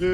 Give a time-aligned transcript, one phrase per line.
[0.00, 0.08] 听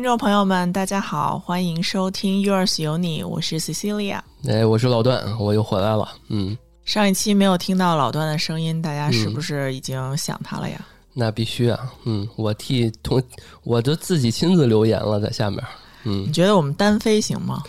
[0.00, 4.20] 众朋友们，大家好，欢迎收听 Yours 有你，我是 Cecilia。
[4.46, 6.08] 哎，我是老段，我又回来了。
[6.28, 10.86] 嗯，上一期没有听到老段的声音，大家是不是已经想他了呀？
[11.12, 11.92] 那必须啊。
[12.04, 13.20] 嗯，我替同，
[13.64, 15.60] 我就自己亲自留言了，在下面。
[16.04, 17.60] 嗯你，觉得我们单飞行吗？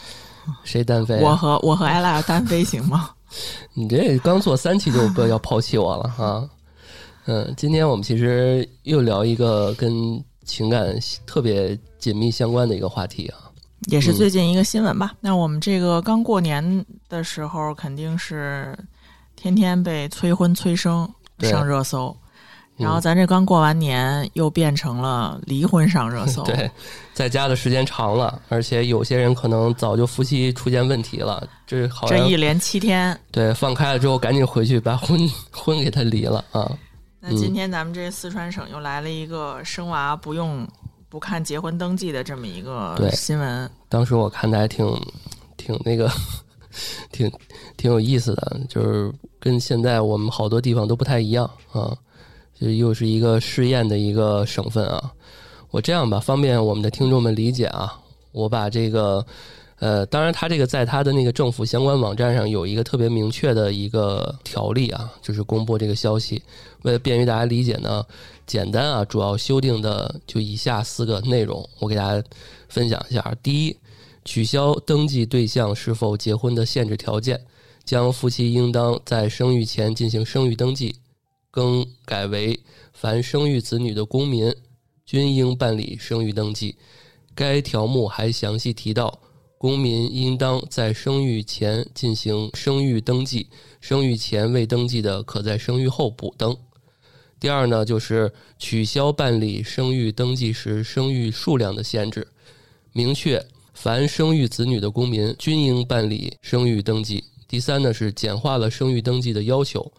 [0.64, 1.22] 谁单飞啊？
[1.24, 3.10] 我和我和艾拉单飞行吗？
[3.74, 6.50] 你这刚做三期就不要抛弃我了啊！
[7.26, 10.96] 嗯，今天我们其实又聊一个跟情感
[11.26, 13.40] 特别紧密相关的一个话题啊。
[13.88, 15.14] 也是最近一个新闻吧。
[15.20, 18.78] 那我们这个刚过年的时候，肯定是
[19.36, 21.08] 天天被催婚催生
[21.40, 22.16] 上热搜，
[22.78, 26.44] 然后嗯咱这刚过完年，又变成了离婚上热搜。
[26.48, 26.70] 对，
[27.14, 33.18] 在家的时间长了，而且有些人可能早就夫妻出现问题了，这好像这一连七天。
[33.32, 35.20] 对放开了之后，赶紧回去把婚
[35.52, 36.70] 婚给他离了啊。
[37.20, 40.68] 那今天咱们这四川省又来了一个生娃不用
[41.10, 43.70] 不看结婚登记的这么一个新闻。
[43.90, 44.86] 当时我看的还挺
[45.58, 46.12] 挺那个，
[47.12, 47.32] 挺
[47.78, 51.98] 挺有意思的，就是跟现在我们好多地方都不太一样啊，
[52.60, 55.14] 就又是一个试验的一个省份啊。
[55.72, 58.00] 我这样吧，方便我们的听众们理解啊，
[58.32, 59.26] 我把这个。
[59.80, 66.42] 呃，当然，它这个在它的那个政府相关网站上有一个特别明确的一个条例啊，就是公布这个消息。
[66.84, 68.02] 为了便于大家理解呢，
[68.48, 72.26] 简单啊，主要修订的就以下四个内容，我给大家
[72.70, 73.36] 分享一下。
[73.44, 73.78] 第一，
[74.24, 77.40] 取消登记对象是否结婚的限制条件，
[77.84, 80.96] 将夫妻应当在生育前进行生育登记，
[81.56, 82.60] 更改为
[82.92, 84.54] 凡生育子女的公民
[85.06, 86.76] 均应办理生育登记。
[87.34, 89.22] 该条目还详细提到，
[89.58, 93.48] 公民应当在生育前进行生育登记，
[93.80, 96.58] 生育前未登记的，可在生育后补登。
[97.40, 102.28] 第二呢，就是取消办理生育登记时生育数量的限制，
[102.92, 103.42] 明确
[103.74, 107.24] 凡生育子女的公民均应办理生育登记。
[107.48, 109.90] 第三呢是简化了生育登记的要求，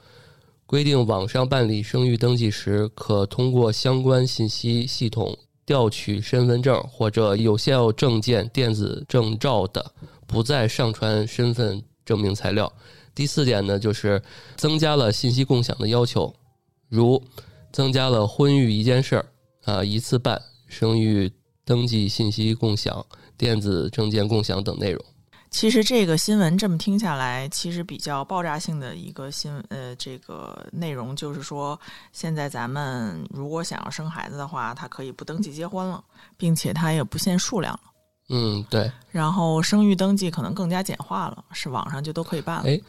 [0.67, 9.93] 规定网上办理生育登记时，可通过相关信息系统调取身份证或者有效证件电子证照的，
[10.27, 12.73] 不再上传身份证明材料。
[13.15, 14.21] 第四点呢，就是
[14.57, 16.35] 增加了信息共享的要求，
[16.89, 17.23] 如
[17.73, 19.27] 增加了婚育一件事儿
[19.65, 21.33] 啊一次办、生育
[21.65, 23.07] 登记信息共享、
[23.39, 25.05] 电子证件共享等内容。
[25.51, 31.79] 其实这个新闻这么听下来，其实比较爆炸性的一个新闻呃，这个内容就是说，
[32.13, 36.03] 现在咱们如果想要生孩子的话，他可以不登记结婚了，
[36.37, 37.81] 并且他也不限数量了。
[38.29, 38.91] 嗯，对。
[39.11, 42.69] 然后生育登记可能更加简化了，是网上就都可以办了。
[42.69, 42.81] 哎，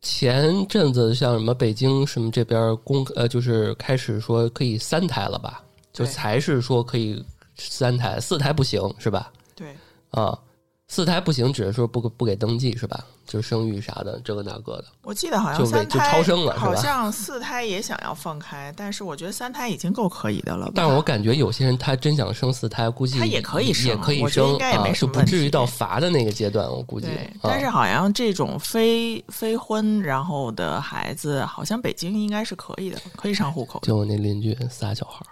[0.00, 5.62] 前阵子像什么北京什么这边公呃，就是开始说可以三胎了吧？
[5.92, 7.24] 就才是说可以
[7.56, 9.32] 三胎，四胎不行是吧？
[9.54, 9.74] 对，
[10.10, 10.38] 啊，
[10.88, 13.04] 四胎不行，只是说不不给登记是吧？
[13.26, 14.84] 就是生育啥的，这个那个的。
[15.02, 20.72] 我记得好像就为就三胎超生了好像四胎也想要放开，但是我觉得三胎已经够可以的了吧。
[20.76, 27.08] 但是我感觉有些人他真想生四胎，估计他也可以生也可以生应该也没啊，什么至于到罚的那个阶段，我估计。
[27.42, 33.80] 但是好像这种非非婚然后的孩子，好像北京应该是可以的，可以上户口。
[33.82, 35.26] 就我那邻居仨小孩儿，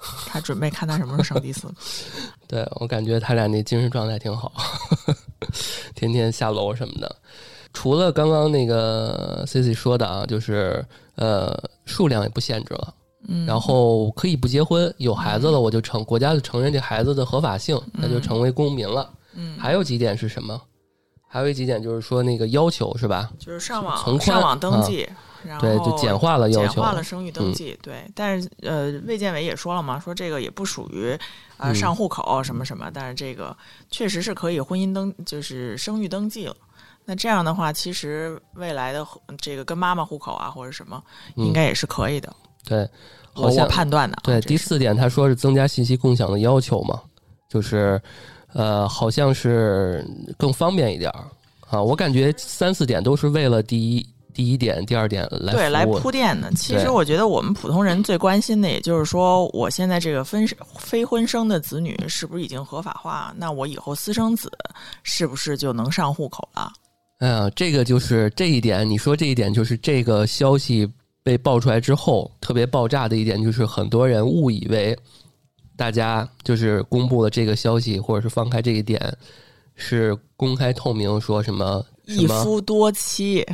[0.26, 1.68] 他准备看他什么时候生第四。
[2.48, 4.52] 对我感觉他俩那精神状态挺好，
[5.94, 7.16] 天天下楼什么的。
[7.72, 10.84] 除了刚刚那个 C C 说的啊，就是
[11.16, 11.54] 呃
[11.84, 12.94] 数量也不限制了，
[13.28, 19.10] 嗯，然后可以不结婚，有孩子了我就承国家就承认这孩子的合法性，那就成为公民了。
[19.34, 20.58] 嗯，还有几点是什么？
[21.28, 23.30] 还有几点就是说那个要求是吧？
[23.38, 25.06] 就是上网从上网登记，
[25.46, 26.82] 然后对，就简化了要求简。
[26.82, 27.78] 化了生育登记。
[27.82, 31.16] 对，但是呃，卫健委也说了嘛，说这个也不属于
[31.56, 33.56] 呃嗯上户口什么什么，但是这个
[33.90, 36.56] 确实是可以婚姻登就是生育登记了。
[37.04, 39.06] 那这样的话，其实未来的
[39.38, 41.00] 这个跟妈妈户口啊或者什么，
[41.36, 42.34] 应该也是可以的。
[42.64, 42.88] 对，
[43.32, 44.20] 好像判断的啊。
[44.24, 47.00] 对，第四点他说是增加信息共享的要求嘛，
[47.48, 48.02] 就是
[48.54, 50.04] 呃，好像是
[50.36, 51.24] 更方便一点儿
[51.70, 51.80] 啊。
[51.80, 54.04] 我感觉三四点都是为了第一
[54.36, 56.52] 第一点、第二点来对来铺垫的。
[56.52, 60.46] 其实我觉得我们普通人最关心的，也就是说，我现在这个分
[60.78, 63.32] 非婚生的子女是不是已经合法化？
[63.38, 64.52] 那我以后私生子
[65.02, 66.70] 是不是就能上户口了？
[67.20, 70.86] 哎呀，这个就是这一点，你说这一点就是这个消息
[71.22, 74.94] 被爆出来之后，特别爆炸的一点就是很多人误以为
[75.78, 79.00] 大家就是公布了这个消息，或者是放开这一点，
[79.76, 83.44] 是公开透明说什么一夫多妻，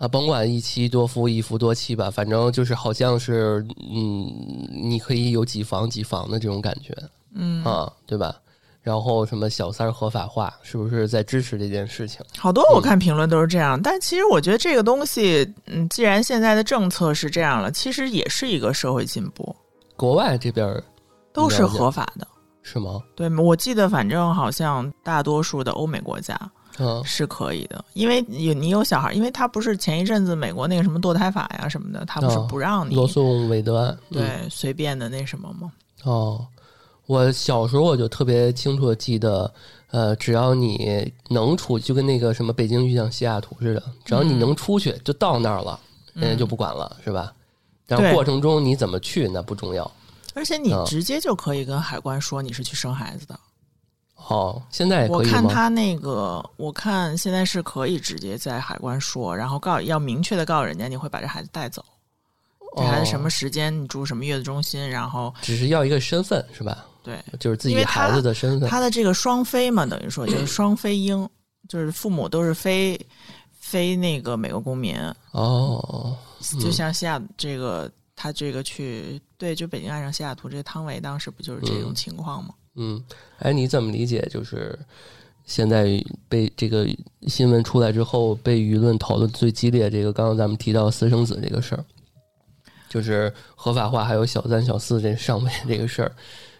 [0.00, 3.62] 啊，甭管一妻多夫、一夫多妻吧，反正就是好像是，
[3.92, 4.32] 嗯，
[4.72, 6.96] 你可以有几房几房的这种感觉，
[7.34, 8.34] 嗯啊，对吧？
[8.80, 12.24] 然后什么小三儿合法化，是不是在支持这件事情？
[12.38, 19.54] 好多我看评论都是这样，但其实我觉得这个东西，嗯，既然现在的政策是这样了，其实也是一个社会进步，
[19.96, 20.82] 国外这边
[21.30, 22.26] 都是合法的。
[22.62, 23.02] 是吗？
[23.16, 26.38] 对，我记得反正好像大多数的欧美国家
[26.82, 35.70] 嗯是可以的，因为有你有小孩，因为他不是前一阵子美国那个什么堕胎法呀什么的，他不是哦不让你、罗素韦德案，嗯对随便的那什么吗？
[36.04, 36.46] 哦，
[37.04, 39.52] 我小时候我就特别清楚的记得，
[39.90, 45.78] 呃，只要你能出，就跟那个什么北京遇上西雅图似的，只要你能出去，就到那儿了，
[46.14, 47.32] 人家就不管了，是吧？
[47.86, 49.90] 但是嗯对过程中你怎么去那不重要。
[50.32, 53.38] 而且你嗯直接就可以跟海关说你是去生孩子的。
[54.28, 55.22] 哦，现在也我？
[55.22, 61.84] 看他那个，我看现在是可以直接在海关说，然后告要明确的告诉人家你会把这孩子带走，
[62.76, 66.86] 这孩子什么哦时间你住什么月子中心，然后只是要一个身份是吧？
[67.02, 68.68] 对就是自己孩子的身份。
[68.68, 71.28] 他的这个双非嘛，等于说就是双非婴，
[71.66, 73.00] 就是父母都是非
[73.58, 74.96] 非那个美国公民，
[75.32, 76.14] 哦，
[76.60, 82.50] 就像西雅这个他这个去对，就北京爱上西雅图这个汤唯当时不就是这种嗯情况吗？
[82.50, 82.59] 嗯，
[83.38, 84.20] 哎，你怎么理解？
[84.30, 84.78] 就是
[85.44, 86.86] 现在被这个
[87.26, 91.84] 新闻出来之后，被舆论讨论最激烈，这个刚刚咱们提到私生子这个事儿，
[92.88, 96.12] 就是合法化，还有小三、小四这上位这个事儿，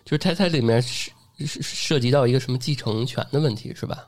[0.04, 4.06] 就是它它里面是是涉及到一个什么继承权的问题，是吧？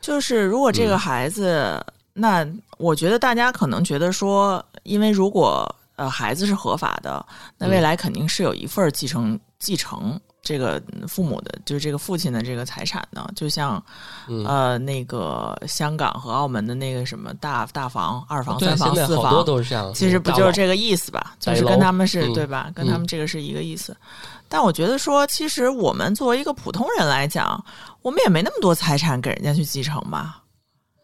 [0.00, 2.46] 就是如果这个嗯孩子，那
[2.78, 7.24] 我觉得大家可能觉得说，因为如果呃孩子是合法的，
[7.58, 13.82] 那嗯未来肯定是有一份继承继承这个父母的，就是这个父亲的这个财产呢，就像
[14.28, 19.44] 嗯，呃那个香港和澳门的那个什么大大房、二房、三房、四房。
[19.44, 21.34] 都是这样，其实不就是这个意思吧？
[21.40, 22.70] 就是跟他们是、嗯对吧？
[22.74, 23.96] 跟嗯他们这个是一个意思。
[24.48, 27.62] 但我觉得说，其实我们作为一个普通人来讲，
[28.02, 30.42] 我们也没那么多财产给人家去继承吧。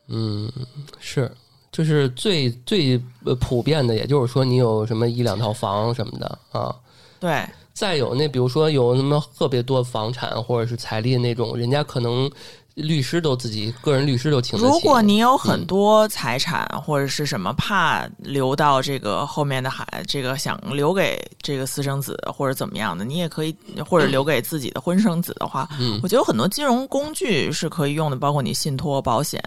[0.09, 0.53] 嗯，
[0.99, 1.31] 是，
[1.73, 6.75] 就是最最呃普遍的，也就是说你有什么一两套房什么的啊。
[7.19, 12.31] 对，再有那比如说有什么特别多房产或者是财力那种，人家可能
[12.75, 14.73] 律师都自己个人律师都请得起。
[14.73, 23.55] 如果你有很嗯多财产、或者是什么，怕留到这个后面的孩，这个想留给这个私生子或者怎么样的，你也可以，
[23.87, 29.43] 或者留给自己的婚生子的话，嗯我觉得有很多金融工具是可以用的，包括你信托、保险，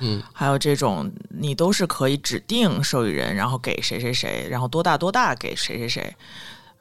[0.00, 6.14] 嗯还有这种你都是可以指定受益人，然后给谁谁谁，然后多大多大给谁谁谁。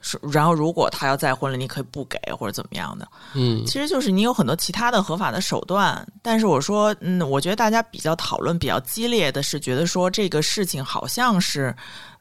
[0.05, 3.07] 是，然后如果他要再婚了，你可以不给或者怎么样的。
[3.33, 11.73] 嗯其实就是你有很多其他的合法的手段，但是我说，嗯，我觉得大家比较讨论比较激烈的是，觉得说这个事情好像是，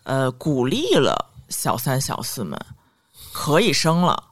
[0.05, 2.59] 呃，鼓励了小三小四们
[3.33, 4.23] 可以生了，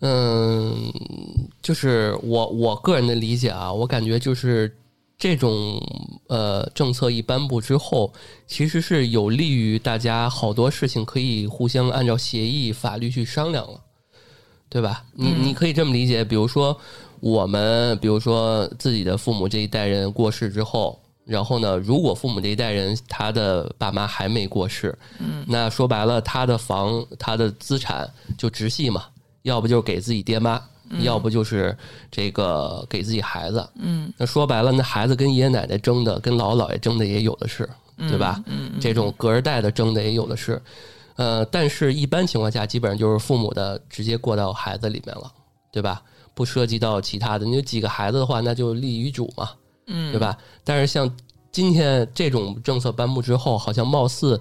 [0.00, 0.92] 嗯，
[1.62, 4.76] 就是我我个人的理解啊，我感觉就是
[5.18, 5.80] 这种
[6.28, 8.12] 呃政策一颁布之后，
[8.46, 13.80] 其实是有利于大家好多事情可以互相按照协议、法律去商量了，
[14.68, 15.04] 对吧？
[15.14, 16.78] 你嗯你可以这么理解，比如说
[17.20, 21.00] 我们，比如说自己的父母这一代人过世之后。
[21.26, 28.08] 然后呢，如果父母这一代人他的爸妈还没过世，嗯，那说白了，他的房、他的资产
[28.38, 29.06] 就直系嘛，
[29.42, 30.62] 要不就是给自己爹妈，
[31.00, 31.76] 要不就是
[32.10, 33.68] 这个给自己孩子。
[33.76, 38.42] 嗯那说白了，那孩子跟爷爷奶奶争的，跟姥姥姥爷争的也有的是，对吧？
[38.46, 40.60] 嗯，嗯这种隔着代的争的也有的是。
[41.16, 45.32] 呃，但是一般情况下，基本上就是父母的直接过到孩子里面了，
[45.72, 46.02] 对吧？
[46.34, 47.46] 不涉及到其他的。
[47.46, 49.48] 你有几个孩子的话，那就立遗嘱嘛，
[49.86, 50.36] 嗯，对吧？
[50.62, 51.10] 但是像
[51.50, 54.38] 今天这种政策颁布之后，好像貌似，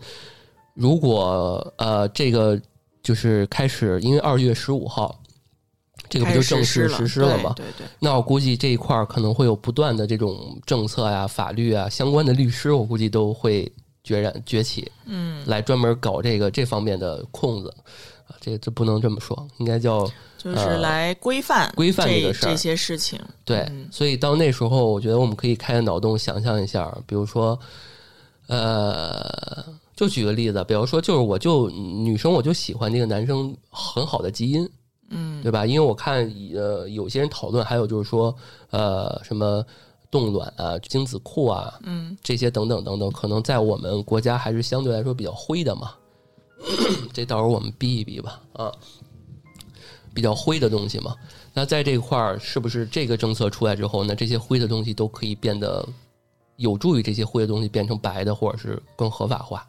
[0.74, 2.60] 如果呃这个
[3.02, 5.18] 就是开始，因为二月十五号，
[6.10, 7.54] 这个不就正式实施了吗？
[7.56, 13.72] 对对对，那我估计这一块儿可能会有不断的这种政策呀、法律啊相关的律师，我估计都会
[14.04, 17.74] 决然崛起，嗯，来专门搞这个这方面的空子。
[18.28, 20.04] 啊，这这不能这么说，应该叫
[20.36, 23.20] 就是呃来规范规范这这个事儿这些事情。
[23.44, 27.60] 对，嗯所以到那时候，我觉得我们可以开个脑洞，想象一下，比如说，
[28.48, 29.64] 呃，
[29.96, 34.68] 就举个例子，比如说，就是我就女生，我就喜欢这个男生很好的基因，
[35.10, 35.66] 嗯对吧？
[35.66, 38.36] 因为我看呃有些人讨论，还有就是说，
[38.72, 39.64] 呃，什么
[40.10, 45.94] 冻卵啊、精子库啊，嗯这些等等等等，可能在我们国家还是相对来说比较灰的嘛。
[47.14, 48.72] 这到时候我们逼一逼吧，啊，
[50.14, 51.16] 比较灰的东西嘛。
[51.54, 55.88] 那在这块儿，是不是这个政策出来之后，那这些灰的东西都可以变得
[56.56, 59.68] 有助于这些灰的东西变成白的，或者是更合法化，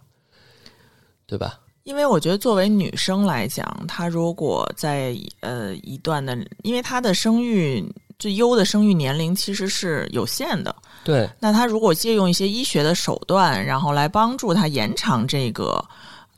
[1.27, 1.61] 对吧？
[1.87, 7.83] 因为我觉得，作为女生来讲，她如果在呃一段的，因为她的生育
[8.19, 10.75] 最优的生育年龄其实是有限的，
[11.05, 15.83] 对，那她如果借用一些医学的手段，然后来帮助她延长这个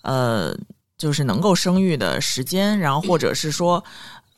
[0.02, 0.54] 呃，
[0.98, 3.82] 就是能够生育的时间，然后或者是说。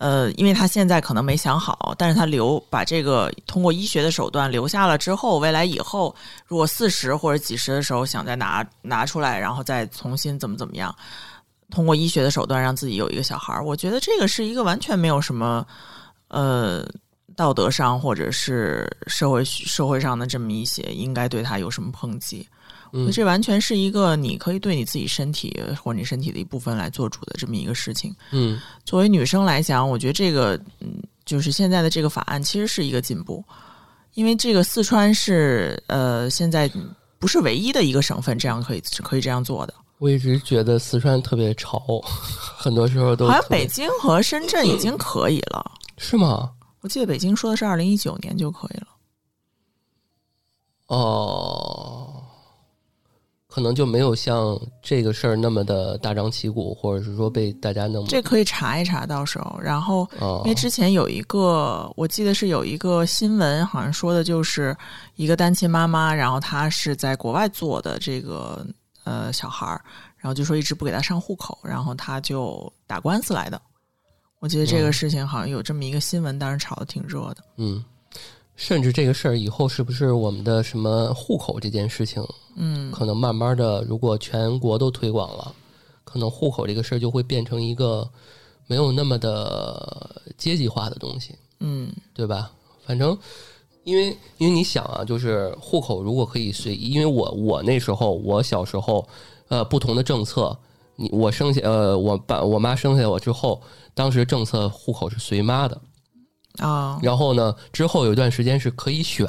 [0.00, 6.14] 呃，因为他现在可能没想好，但是他留把这个通过医学的手段留下了之后，未来以后
[6.47, 10.95] 如果四十或者几十的时候想再拿拿出来，然后再重新怎么怎么样，
[11.71, 15.66] 通过医学的手段让自己有一个小孩儿，我觉得这个是一个完全没有什么
[16.28, 16.83] 呃
[17.37, 22.49] 道德上或者是社会社会上的这么一些应该对他有什么抨击。
[22.92, 28.14] 嗯这完全是一个你可以对你自己身体或者你身体的一部分来做主的这么一个事情。
[28.32, 33.44] 嗯作为女生来讲，我觉得这个嗯，就是现在的这个法案其实是一个进步，
[34.14, 36.70] 因为这个四川是呃现在
[37.18, 41.80] 不是唯一的一个省份这样可以可以这样做的，我一直觉得四川特别潮，
[42.56, 45.70] 很多时候都好像北京和深圳已经可以了。
[45.99, 46.50] 是吗？
[46.80, 48.87] 我记得北京说的是二零一九年就可以了。
[50.87, 52.25] 哦，
[53.50, 59.59] 可能就没有像这个事儿那么的大张旗鼓，或者是说被大家那么这可以查一查，到时候。
[59.61, 64.76] 然后，哦因为之前有一个，我记得是有一个新闻，好像说的就是
[65.16, 68.64] 一个单亲妈妈，然后她是在国外做的这个
[69.02, 69.83] 呃小孩儿，
[70.16, 73.61] 然后就说一直不给她上户口，然后她就打官司来的。
[74.38, 77.45] 我记得这个嗯事情好像有这么一个新闻，当时炒的挺热的。
[77.59, 77.85] 嗯，
[78.60, 82.22] 甚至这个事儿以后是不是我们的什么户口这件事情，
[82.56, 85.50] 嗯，可能慢慢的，如果全国都推广了，
[86.04, 88.06] 可能户口这个事儿就会变成一个
[88.66, 92.52] 没有那么的阶级化的东西，嗯对吧？
[92.84, 93.16] 反正。
[93.82, 99.08] 因为，因为你想啊，就是户口如果可以随意，因为我我那时候我小时候，
[99.48, 100.54] 呃，不同的政策，
[100.96, 103.58] 你我生下呃我爸我妈生下我之后，
[103.94, 105.80] 当时政策户口是随妈的，
[106.59, 109.26] 啊然后呢，之后有一段时间是可以选，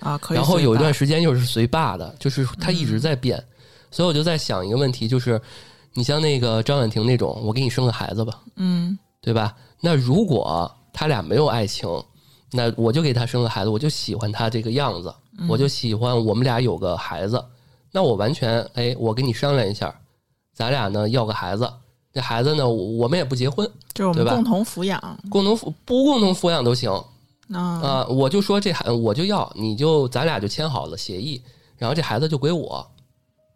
[0.00, 0.36] 啊，可以。
[0.36, 3.42] 然后有一段时间又是随爸的，就是它一直在变。
[3.90, 5.40] 所以我就在想一个问题，就是
[5.94, 9.56] 你像那个张婉婷那种，我给你生个孩子吧，嗯对吧？
[9.80, 11.88] 那如果他俩没有爱情，
[12.52, 15.12] 那我就给他生个孩子，我就喜欢他这个样子，
[15.48, 17.42] 我就喜欢我们俩有个孩子，
[17.90, 19.94] 那我完全哎，我跟你商量一下，
[20.54, 21.70] 咱俩呢要个孩子，
[22.12, 25.18] 这孩子呢我我们也不结婚，就是我们共同抚养。
[25.30, 26.90] 共同抚不共同抚养都行，
[27.52, 31.40] 啊啊、我就说这孩我就要，你就咱俩就签好了协议，
[31.76, 32.84] 然后这孩子就归我，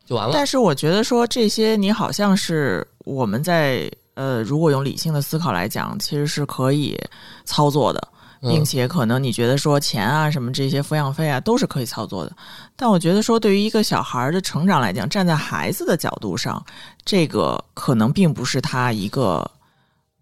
[0.06, 0.32] 就完了。
[0.35, 6.99] 但是我觉得说这些，你好像是我们在呃，如果用理性的思考来讲，其实是可以
[7.44, 8.09] 操作的，
[8.42, 12.37] 并嗯且可能你觉得说钱啊什么这些抚养费啊都是可以操作的。
[12.76, 16.62] 但我觉得说对于一个小孩的成长来讲，站在孩子的角度上，
[17.04, 19.49] 这个可能并不是他一个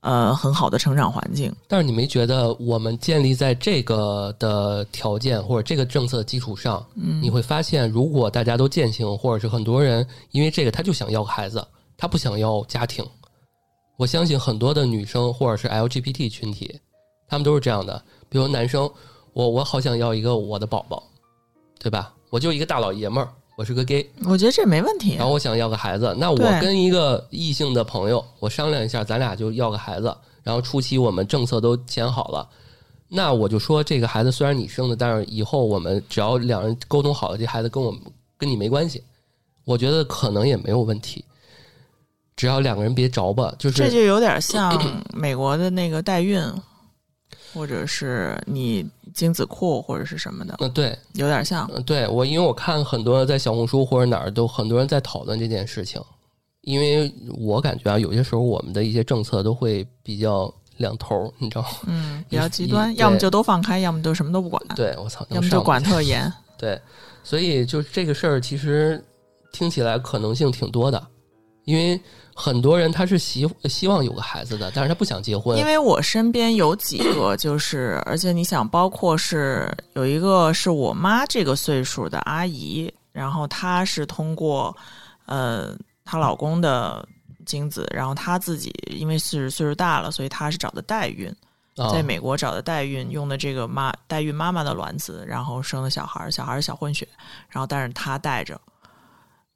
[0.00, 1.50] 呃很好的成长环境。
[1.67, 13.05] 但是你没觉得我们建立在这个的条件或者这个政策的基础上，嗯你会发现，如果大家都践行，或者是很多人因为这个他就想要个孩子，他不想要家庭。
[13.97, 16.81] 我相信很多的女生或者是 LGBT 群体，
[17.31, 18.03] 他们都是这样的。
[18.29, 18.91] 比如男生，
[19.33, 21.03] 我我好想要一个我的宝宝，
[21.79, 22.13] 对吧？
[22.29, 25.25] 我就一个大老爷们儿，我是个 gay，我觉得这没问题然。
[25.27, 30.15] 后我想要个孩子，那我跟一个异性的朋友，我商量一下，咱俩就要个孩子。
[30.43, 32.49] 然后初期我们政策都签好了，
[33.09, 38.01] 那我就说这个孩子虽然你生的，但是以后我们只要两人沟通好了，这孩子跟我们
[38.39, 39.03] 跟你没关系，
[39.65, 41.25] 我觉得可能也没有问题。
[42.37, 44.81] 只要两个人别着吧，就是这就有点像
[45.13, 46.43] 美国的那个代孕，
[47.52, 51.69] 或者是你精子库或者是什么的，嗯、对，有点像。
[51.75, 56.00] 嗯，对我，因为我看很多在小红书或者哪儿都很多人在讨论这件事情，
[56.62, 61.69] 因为我感觉啊，有些时候我们的一些政策都会比较两头，你知道吗？
[61.88, 66.33] 嗯，比较极端，要么就都放开，要么就什么都不管，对我操，要么就管特严。
[66.57, 66.80] 对，
[67.25, 69.02] 所以就这个事儿，其实
[69.52, 71.02] 听起来可能性挺多的，
[71.64, 72.00] 因为
[72.35, 75.64] 很多人他是希希望有个孩子的，但是他不想结婚因。
[75.64, 84.75] 为我身边有几个，就是 而且你想，包括是有一个是我妈这个岁数的阿姨，然后她是通过
[85.26, 87.07] 呃她老公的
[87.45, 91.29] 精子，然后她自己因为是岁数大了，所以她是找的代孕。
[91.76, 97.09] 啊在美国找的代孕，用的这个妈代孕妈妈的卵子，然后生的小孩儿，小孩儿是小混血，
[97.49, 98.61] 然后但是她带着，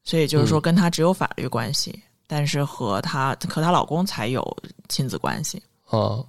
[0.05, 4.57] 所以就是说嗯跟她只有法律关系，但是和她和她老公才有
[4.89, 5.61] 亲子关系。
[5.89, 6.23] 啊，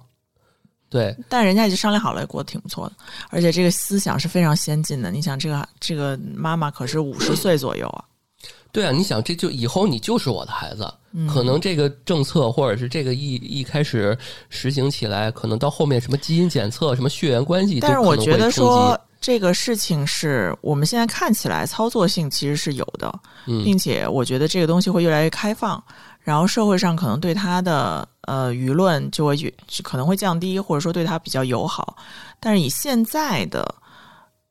[0.88, 2.94] 对，但人家已经商量好了，也过得挺不错的，
[3.30, 5.10] 而且这个思想是非常先进的。
[5.10, 8.04] 你想，这个这个妈妈可是五十岁左右啊，
[8.72, 14.16] 对啊，你想，这就以后你就是我的孩子，嗯可能这个政策或者是这个一一开始
[14.48, 23.12] 实行起来，可能到后面什么基因检测、什么血缘关系，但是我觉得，说这个事情是我们现在看起来操作性其实是有的，
[23.46, 23.64] 嗯。
[23.64, 25.82] 并且我觉得这个东西会越来越开放，
[26.20, 29.36] 然后社会上可能对它的呃舆论就会
[29.82, 31.96] 可能会降低，或者说对它比较友好。
[32.38, 33.74] 但是以现在的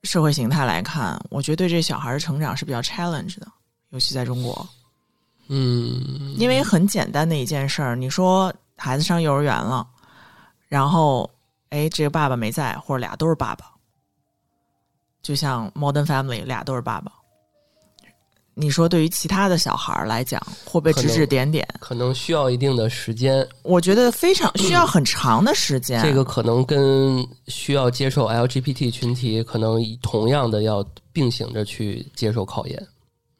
[0.03, 3.47] 社会形态来看，我觉得对这小孩的成长是比较 challenge 的，
[3.91, 4.67] 尤其在中国，
[5.47, 9.87] 嗯，因为很简单的一件事儿，你说孩子上幼儿园了，
[10.67, 11.29] 然后
[11.69, 13.65] 哎，这个爸爸没在，或者俩都是爸爸，
[15.25, 17.11] 就像 Modern Family 俩都是爸爸。
[18.53, 21.67] 你说对于其他的小孩儿来讲，会不会指指点点？
[21.79, 25.99] 可能需要一定的时间，我觉得非常需要很长的时间。
[26.03, 32.87] 这个可能跟需要接受 LGBT 群体可能同样的要并行着去接受考验。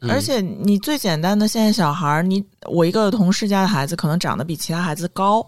[0.02, 5.40] 嗯而且你最简单的，现在小孩儿，你我一个同事家的孩子可能长得比其他孩子高，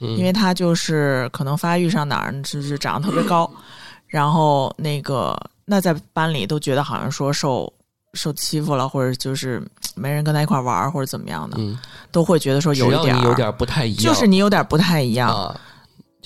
[0.00, 3.50] 嗯因为他就是可能发育上哪儿就是长得特别高，
[4.06, 5.34] 然后那个
[5.64, 7.72] 那在班里都觉得好像说受
[8.12, 9.62] 受欺负了，或者就是
[9.94, 11.78] 没人跟他一块儿玩儿或者怎么样的，嗯，
[12.12, 15.28] 都会觉得说只有一点有点不太一样，就是你有点不太一样。
[15.28, 15.60] 啊。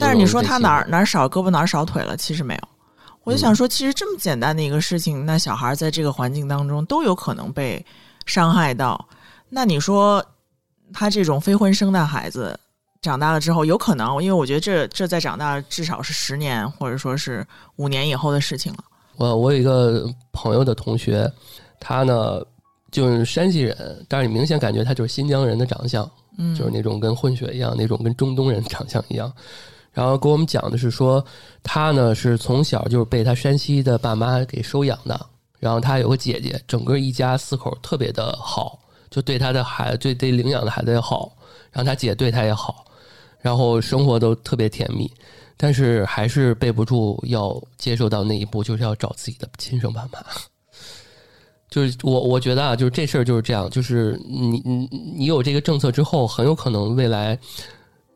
[0.00, 2.60] 但是你说他哪儿哪儿少胳膊哪儿少腿了，其实没有。
[3.24, 7.84] 我就想说，其实这么简单的一个事情，那小孩在这个环境当中都有可能被
[8.24, 9.08] 伤害到。
[9.48, 10.24] 那你说
[10.92, 12.58] 他这种非婚生的孩子
[13.02, 17.44] 长大了之后，有可能，因为我觉得这这在长大至少是十年或者说是
[17.76, 18.84] 五年以后的事情了。
[19.18, 21.30] 我我有一个朋友的同学，
[21.78, 22.40] 他呢
[22.90, 23.76] 就是山西人，
[24.08, 26.08] 但是你明显感觉他就是新疆人的长相，
[26.38, 29.30] 嗯，就是那种跟混血一样，那种跟中东人长相一样。
[29.92, 31.24] 然后跟我们讲的是说，
[31.64, 35.26] 他呢是从小就是被他山西的爸妈给收养的，
[35.58, 38.78] 然后他有个姐姐，整个一家四口特别的好，
[39.10, 41.32] 就对他的孩子，对对领养的孩子也好，
[41.72, 42.84] 然后他姐对他也好，
[43.40, 45.10] 然后生活都特别甜蜜，
[45.58, 50.24] 但是还是备不住要接受到那一步，就是要找自己的亲生爸妈。
[51.68, 57.38] 就是我我觉得啊，就是这事儿就是这样，就是你你你有这个政策之后，很有可能未来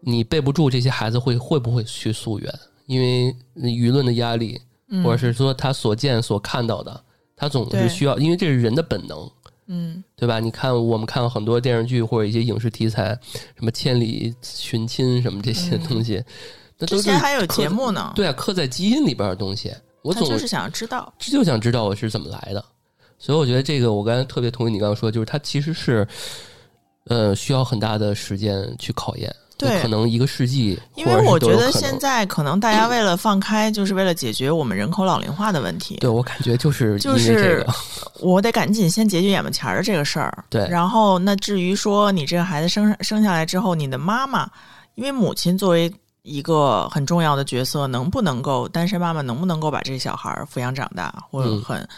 [0.01, 5.05] 你备不住这些孩子会会不会去溯源，因为舆论的压力，嗯。
[5.05, 7.05] 或者是说他所见所看到的，
[7.37, 9.31] 他总是需要，因为这是人的本能，
[9.67, 10.03] 嗯。
[10.17, 10.41] 对吧？
[10.41, 13.09] 你看我们看很多电视剧或者一些影视题材，
[13.55, 15.83] 什么千里寻亲什么这些嗯。
[15.83, 16.25] 东西，
[16.87, 21.13] 之前还有节目呢，对啊，刻在基因里边的东西，我总是想要知道。
[21.19, 22.65] 就想知道我是怎么来的。
[23.19, 26.05] 所以我觉得这个，我刚才特别同意你刚刚说，就是它其实是，
[27.05, 35.99] 呃，需要很大的时间去考验，对可能一个世纪，因为我觉得现在可能大家为了放开，就是为了解决我们人口老龄化的问题。
[36.01, 37.73] 对我感觉就是就是个，
[38.19, 40.45] 我得赶紧先解决眼巴前儿的这个事儿。
[40.51, 44.51] 对然后那至于说你这个孩子生生下来之后，你的妈妈，
[44.97, 45.89] 因为母亲作为
[46.23, 51.89] 一个很重要的角色，能不能够单身妈妈能不能够把这小孩儿抚养长大，或者嗯很、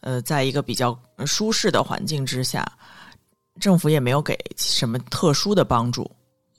[0.00, 2.64] 呃，在一个比较舒适的环境之下，
[3.60, 6.10] 政府也没有给什么特殊的帮助。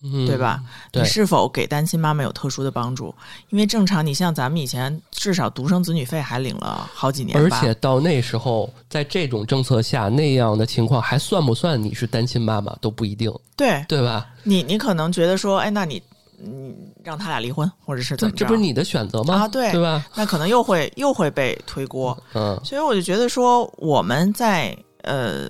[0.05, 0.61] 嗯，对吧？
[0.91, 3.15] 对你是否给单亲妈妈有特殊的帮助？
[3.51, 14.27] 因为正常，你像咱们以前至少独生子女费还领了好几年而，且到那时候，在这种政策下，那样的情况还算不算你是单亲妈妈都不一定，对对吧？
[14.43, 16.03] 你，你可能觉得说，哎，那你
[16.43, 18.37] 你让他俩离婚，或者是怎这么着？
[18.39, 19.33] 这不是你的选择吗？
[19.35, 20.05] 啊对对吧？
[20.15, 22.17] 那可能又会又会被推锅。
[22.33, 25.49] 嗯所以我就觉得说，我们在呃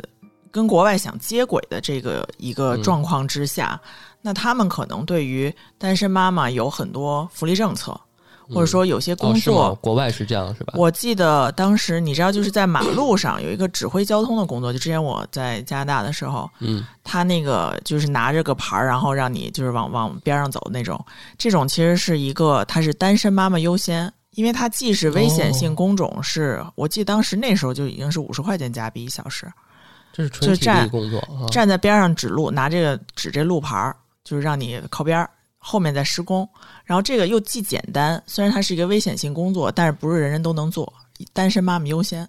[0.52, 3.80] 跟国外想接轨的这个一个嗯状况之下，
[4.22, 8.00] 那他们可能对于单身妈妈有很多福利政策，
[8.50, 9.74] 或者说有些工作。
[9.82, 10.74] 国外是这样是吧？
[10.76, 14.72] 我记得当时你知道，就是在马路上有一个指挥交通的工作。
[14.74, 21.04] 就之前我在加拿大的时候，嗯他那个就是拿着个牌儿，然后让你就是往往边上走那种。
[21.38, 29.52] 这种其实是一个，它是单身妈妈优先，因为它既是危险性工种，是我记得当时那时候就已经是五十块钱加币一小时，
[30.14, 31.46] 这是纯体力工作啊。
[31.52, 35.30] 站在边上指路，拿这个指这路牌儿，就是让你靠边儿，
[35.64, 36.48] 后面在施工。
[36.84, 40.92] 然后这个又既简单，虽然它是一个危险性工作，但是不是人人都能做，
[41.32, 42.28] 单身妈妈优先，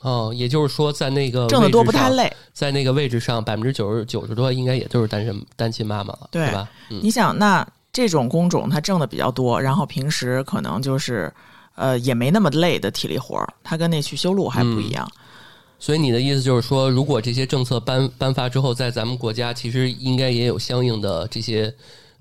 [0.00, 2.30] 哦，也就是说，在那个挣得多不太累。
[2.52, 6.68] 在那个位置上，百分之九十九十多应该也都是单身单亲妈妈了，对吧？
[6.90, 11.32] 嗯你想，那这种工种他挣的比较多，然后平时可能就是
[11.76, 15.08] 呃也没那么累的体力活儿，他跟那去修路还不一样。
[15.84, 21.70] 所以你的意思就是说，如果这些政策颁颁发之后，在咱们国家其实应该也有相应的这些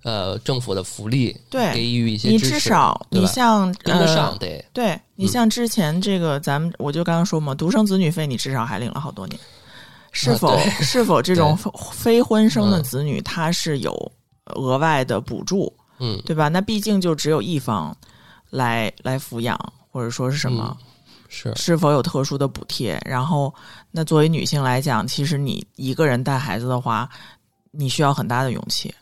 [0.03, 9.39] 呃政府的福利，对给予一些你，至少你像跟得上呃，对你像之前这个咱们我就刚刚说嘛，独生子女费你至少还领了好多年，
[10.11, 11.57] 是否、啊 是否这种
[11.93, 14.11] 非婚生的嗯子女他是有
[14.55, 16.49] 额外的补助，嗯，对吧？
[16.49, 17.95] 那毕竟就只有一方
[18.49, 19.57] 来来抚养，
[19.89, 20.77] 或者说是什么。
[21.33, 23.01] 是是否有特殊的补贴？
[23.03, 23.51] 然后，
[23.89, 27.09] 那作为女性来讲，其实你一个人带孩子的话，
[27.71, 28.93] 你需要很大的勇气。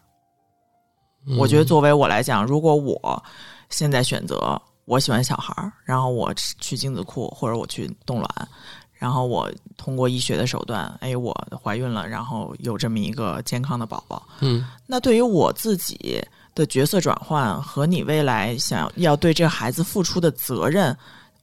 [1.38, 3.22] 我觉得嗯作为我来讲，如果我
[3.70, 8.48] 现在选择我喜欢小孩儿，然后我去精子库或者我去冻卵，
[8.94, 16.24] 然后我通过医学的手段，哎，我怀孕了，然后有这么一个健康的宝宝，嗯那对于我自己
[16.56, 20.98] 的角色转换和你未来想要对这个孩子付出的责任，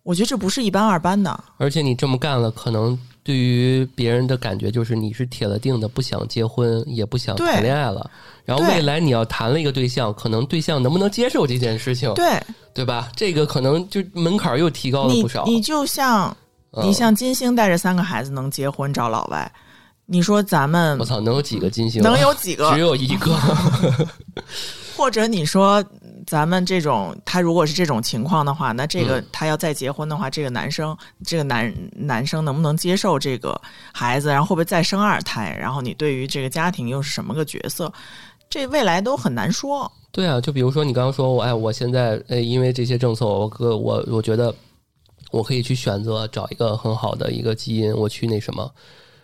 [0.08, 1.38] 我觉得这不是一般二般的。
[1.58, 8.10] 而且你这么干了，可能对于别人的感觉就是你是铁了定的不想结婚，也不想谈恋爱了。
[8.42, 12.42] 然后未来你要谈了一个对象，可能对象能不能接受这件事情，对
[12.72, 13.10] 对吧？
[13.14, 16.34] 这个可能就门槛又提高了不少。，你就像
[16.70, 19.52] 嗯你像金星带着三个孩子能结婚找老外，
[20.06, 22.08] 你说咱们我操，能有几个金星啊？
[22.08, 22.80] 能有几个 只？
[22.80, 23.36] 有一个。
[24.96, 25.84] 或者你说
[26.28, 33.58] 咱们这种他如果是这种情况的话，那这个嗯他要再结婚的话，这个男生这个男男生能不能接受这个
[33.94, 35.56] 孩子，然后会不会再生二胎？
[35.58, 37.90] 然后你对于这个家庭又是什么个角色？
[38.50, 39.90] 这未来都很难说。
[40.12, 44.54] 对啊，就比如说你刚刚说我，哎，我现在哎，因为这些政策，我哥我我觉得
[45.30, 48.70] 我可以去选择找一个很好的一个基因，我去那什么。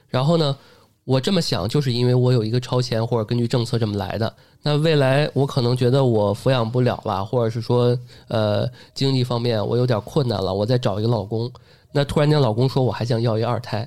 [0.09, 0.57] 然后呢，
[1.05, 4.35] 我这么想，就是因为我有一个超前或者根据政策这么来的。
[4.63, 11.51] 那未来我可能觉得我抚养不了了，或者是说呃经济方面我有点困难了，我再找一个老公。
[11.93, 13.87] 那突然间老公说我还想要一二胎，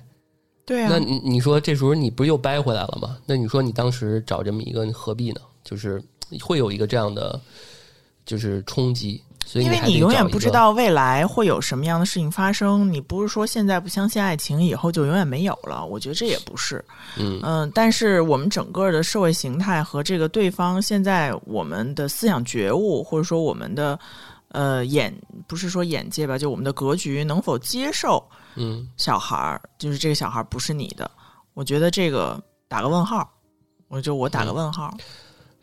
[0.65, 3.17] 对啊，那你你说这时候你不是又掰回来了吗？
[3.25, 5.41] 那你说你当时找这么一个，你何必呢？
[5.63, 6.01] 就是
[6.41, 7.39] 会有一个这样的
[8.25, 15.86] 就是冲击，所以因为你永远不知道未来会有什么样的事情发生，你不是说现在不相信爱情，以后就永远没有了。
[15.86, 16.83] 我觉得这也不是，
[17.15, 23.97] 嗯嗯、但是我们整个的社会形态和这个对方现在我们的思想觉悟，或者说我们的
[24.49, 25.13] 呃眼，
[25.47, 28.21] 不是说眼界吧，就我们的格局能否接受
[28.55, 31.10] 嗯小孩儿，就是这个小孩儿不是你的，
[31.53, 33.27] 我觉得这个打个问号。
[33.89, 34.93] 我就我打个嗯问号，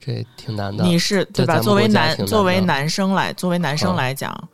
[0.05, 0.85] 这挺难的。
[0.85, 1.59] 你是对吧？
[1.61, 4.49] 作为男作为男生来，作为男生嗯来讲，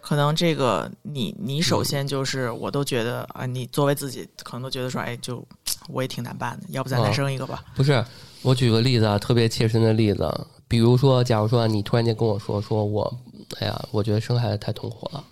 [0.00, 5.44] 可能这个你你首先就是，我都觉得啊，你作为自己可能都觉得说，哎，就
[5.88, 7.62] 我也挺难办的，要不咱再嗯生一个吧？
[7.74, 8.04] 不是，
[8.42, 10.28] 我举个例子啊，特别切身的例子，
[10.66, 13.12] 比如说，假如说你突然间跟我说，说我，
[13.60, 15.22] 哎呀，我觉得生孩子太痛苦了，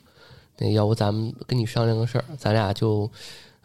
[0.59, 3.11] 那要不咱们跟你商量个事儿，咱俩就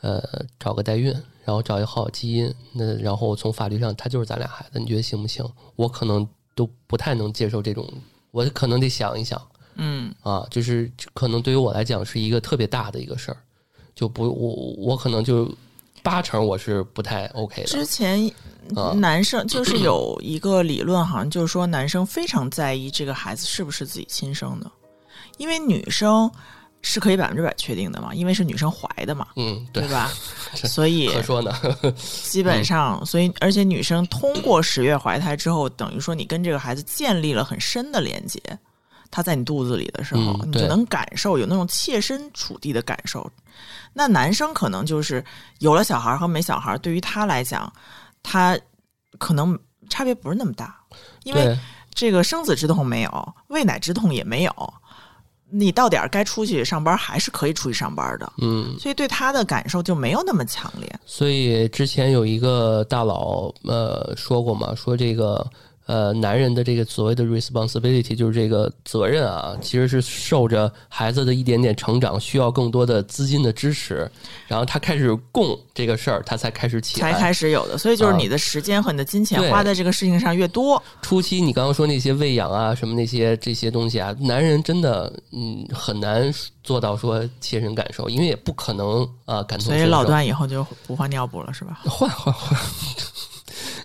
[0.02, 0.24] 呃
[0.60, 1.14] 找个代孕，
[1.50, 5.44] 然后找一个好基因，那然后从法律上他就是咱俩孩子，你觉得行不行？
[5.76, 7.92] 我可能都不太能接受这种，
[8.30, 9.42] 我可能得想一想
[9.74, 13.38] 嗯，啊，就是可能对于我来讲是一个特别大的一个事儿，
[13.96, 15.52] 就不我我可能就
[16.04, 18.32] 八成我是不太 OK 的之前
[18.76, 18.92] 啊。
[18.94, 24.72] 男生就是有一个理论，好像就是说男生非常在意这个孩子是不是自己亲生的，
[25.38, 26.30] 因为女生
[26.82, 30.12] 是可以百分之百确定的嘛，因为是女生怀的嘛，嗯，对对，吧？
[30.54, 31.54] 所以 可说呢。
[32.24, 38.42] 基本上，所以而且女生通过十月怀胎之后，等于说你跟这个孩子建立了很深的连接。
[39.12, 43.28] 他在你肚子里的时候，嗯你就能感受有那种切身处地的感受。
[43.92, 45.24] 那男生可能就是
[45.58, 47.72] 有了小孩和没小孩，对于他来讲，
[48.22, 48.56] 他
[49.18, 49.58] 可能
[49.90, 50.80] 差别不是那么大，
[51.24, 51.58] 因为，
[51.92, 54.74] 这个生子之痛没有，喂奶之痛也没有。
[55.52, 60.88] 你到点儿该出去上班，还是可以出去上班的，嗯，所以对他的感受就没有那么强烈。
[61.06, 65.46] 所以之前有一个大佬呃说过嘛，说这个
[65.90, 74.10] 呃男人的这个所谓的 responsibility 就是这个责任啊，其实是受着孩子的一点点成长需要更多的资金的支持，
[74.48, 77.12] 然后他开始供这个事儿，他才开始起来。
[77.12, 86.30] 才开始有的，所以就是啊你的时间和你的金钱花在这个事情上越多，初期你刚刚说那些喂养啊什么那些这些东西啊，男人真的嗯很难
[86.62, 90.10] 做到说切身感受，因为也不可能啊感同所以老。
[90.10, 91.82] 段以后就不换尿布了，是吧？
[91.86, 92.60] 换换换，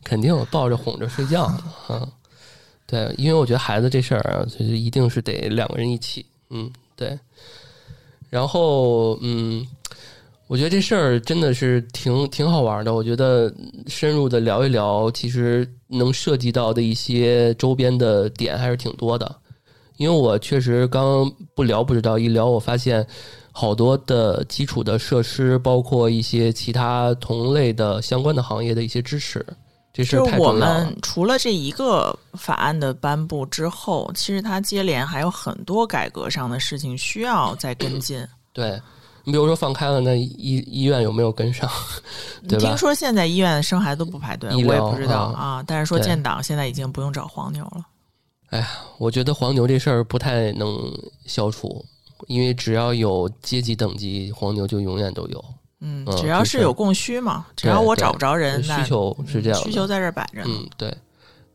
[0.04, 1.44] 肯定我抱着哄着睡觉
[1.88, 2.06] 啊。
[2.86, 7.18] 对，因为我觉得孩子这事儿啊，就是一定是得两个人一起，嗯，对。
[8.28, 9.66] 然后，嗯，
[10.48, 12.92] 我觉得这事儿真的是挺挺好玩的。
[12.92, 13.52] 我觉得
[13.86, 19.36] 深入的聊一聊，其实能涉及到的一些周边的点还是挺多的。
[19.96, 23.06] 因为我确实刚不聊不知道，一聊我发现
[23.52, 29.46] 好多的基础的设施，包括一些其他同类的相关的行业的一些支持，
[29.94, 30.94] 这事儿就是我们。
[31.00, 38.26] 除了这一个法案的颁布之后，其实它接连还有很多改革上的事情需要再跟 进。
[38.52, 38.78] 对
[39.22, 41.70] 你比如说放开了，那医医院有没有跟上？
[42.48, 45.64] 对吧听说现在医院生孩子都不排队，我也不知道啊啊。
[45.66, 47.86] 但是说建党现在已经不用找黄牛了。
[48.50, 50.76] 哎呀我觉得黄牛这事儿不太能
[51.24, 51.84] 消除，
[52.26, 55.44] 因为只要有阶级等级，黄牛就永远都有。
[55.84, 60.42] 嗯，嗯只要是有供需嘛，只要我找不着人，需求是这样，需求在这儿摆着。
[60.46, 60.92] 嗯，对，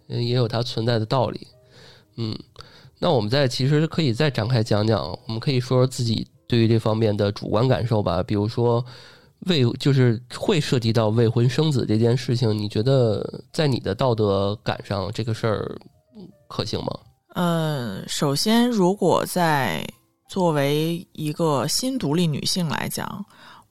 [0.07, 1.47] 嗯也有它存在的道理。
[2.17, 2.37] 嗯，
[2.99, 8.21] 那我们再其实可以再展开讲讲，我们可以说说自己对于这方面的主观感受吧。
[8.21, 8.85] 比如说
[9.47, 15.75] 未就是会涉及到未婚生子这件事情，你觉得在你的道德感上这个事儿
[16.17, 16.99] 嗯可行吗？
[17.35, 19.87] 嗯，首先，如果在
[20.27, 23.25] 作为一个新独立女性来讲，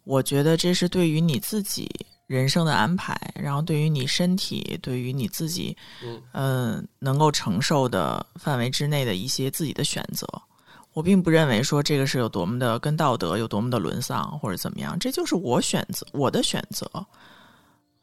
[0.09, 1.87] 我觉得这是对于你自己
[2.27, 10.27] 人生的安排，然后对于你身体，对于你自己，嗯呃，能够承受的范围之内的一些自己的选择。
[10.95, 16.91] 我并不认为说这个是有多么的跟道德有多么的沦丧或者怎么样，这就是我选择我的选择。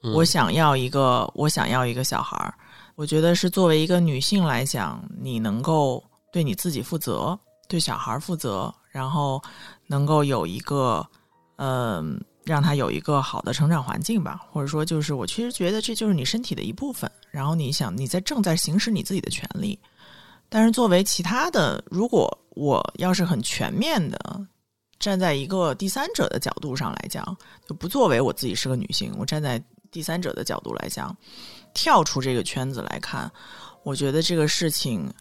[0.03, 2.53] 嗯我想要一个，我想要一个小孩儿。
[2.93, 7.37] 我觉得是作为一个女性来讲，你能够对你自己负责，
[7.67, 9.41] 对小孩儿负责，然后
[9.87, 11.05] 能够有一个，
[11.57, 19.79] 嗯、让他有一个好的成长环境吧，或者说就是我其实觉得这就是你身体的一部分，然后你想你在正在行使你自己的权利，
[20.49, 24.45] 但是作为其他的，如果我要是很全面的
[24.99, 27.37] 站在一个第三者的角度上来讲，
[27.67, 31.15] 就不作为我自己是个女性，我站在第三者的角度来讲，
[31.73, 33.29] 跳出这个圈子来看，
[33.83, 35.11] 我觉得这个事情，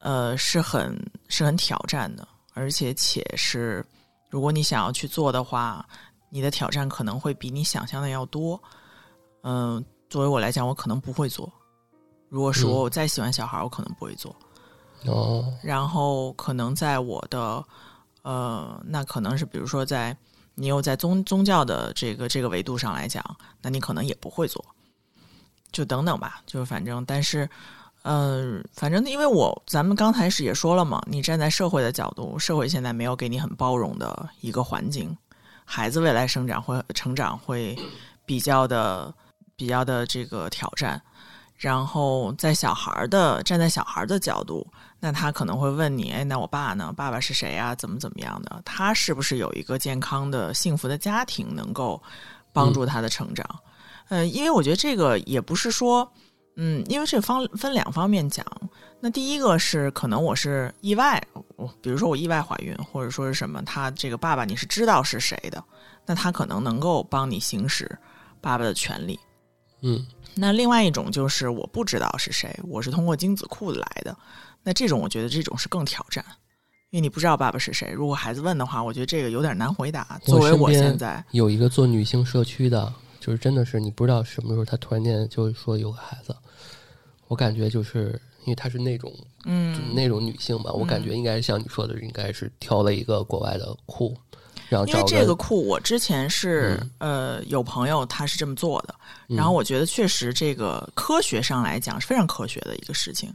[0.00, 0.94] 呃，是很
[1.28, 3.84] 是很挑战的，而且且是，
[4.28, 5.86] 如果你想要去做的话，
[6.28, 8.60] 你的挑战可能会比你想象的要多。
[9.42, 11.50] 嗯、作为我来讲，我可能不会做。
[12.28, 14.34] 如果说嗯我再喜欢小孩，我可能不会做。
[15.06, 17.64] 哦，然后可能在我的
[18.22, 20.16] 呃，那可能是比如说在
[20.54, 23.24] 你又在宗宗教的这个这个维度上来讲，
[23.62, 24.62] 那你可能也不会做，
[25.72, 27.48] 就等等吧，就是反正但是。
[28.02, 35.14] 呃，反正因为我咱们刚才是也说了嘛，你站在社会的角度，社会现在没有给你很包容的一个环境，
[35.64, 37.76] 孩子未来生长会成长会
[38.24, 39.12] 比较的
[39.56, 41.00] 比较的这个挑战。
[41.56, 44.64] 然后在小孩的站在小孩的角度，
[45.00, 46.94] 那他可能会问你，哎，那我爸呢？
[46.96, 47.74] 爸爸是谁啊？
[47.74, 48.62] 怎么怎么样的？
[48.64, 52.00] 他是不是有一个健康的、幸福的家庭，能够
[52.52, 53.44] 帮助他的成长？
[54.08, 56.08] 呃，因为我觉得这个也不是说，
[56.60, 58.44] 嗯，因为这方分两方面讲。
[59.00, 61.22] 那第一个是可能我是意外，
[61.54, 65.62] 我比如说我意外怀孕，或者说是什么，他这个爸爸你是知道是谁的，
[66.04, 67.88] 那他可能能够帮你行使
[68.40, 69.18] 爸爸的权利。
[69.82, 74.16] 嗯那另外一种就是我不知道是谁，我是通过精子库来的。
[74.64, 76.24] 那这种我觉得这种是更挑战，
[76.90, 77.92] 因为你不知道爸爸是谁。
[77.92, 80.18] 如果孩子问的话，我觉得这个有点难回答。
[80.24, 86.34] 作为我现在，有一个做女性社区的，就是真的是你不知道什么时候他突然间就说有个孩子，
[87.28, 89.12] 我感觉就是因为她是那种
[89.44, 94.16] 嗯，那种女性嘛，我感觉应该是像你说的，应该是挑了一个国外的库，
[94.68, 98.94] 然后找因为这个库我之前是、呃有朋友他是这么做的，
[99.28, 103.32] 嗯然后我觉得确实这个科学上来讲是非常科学的一个事情。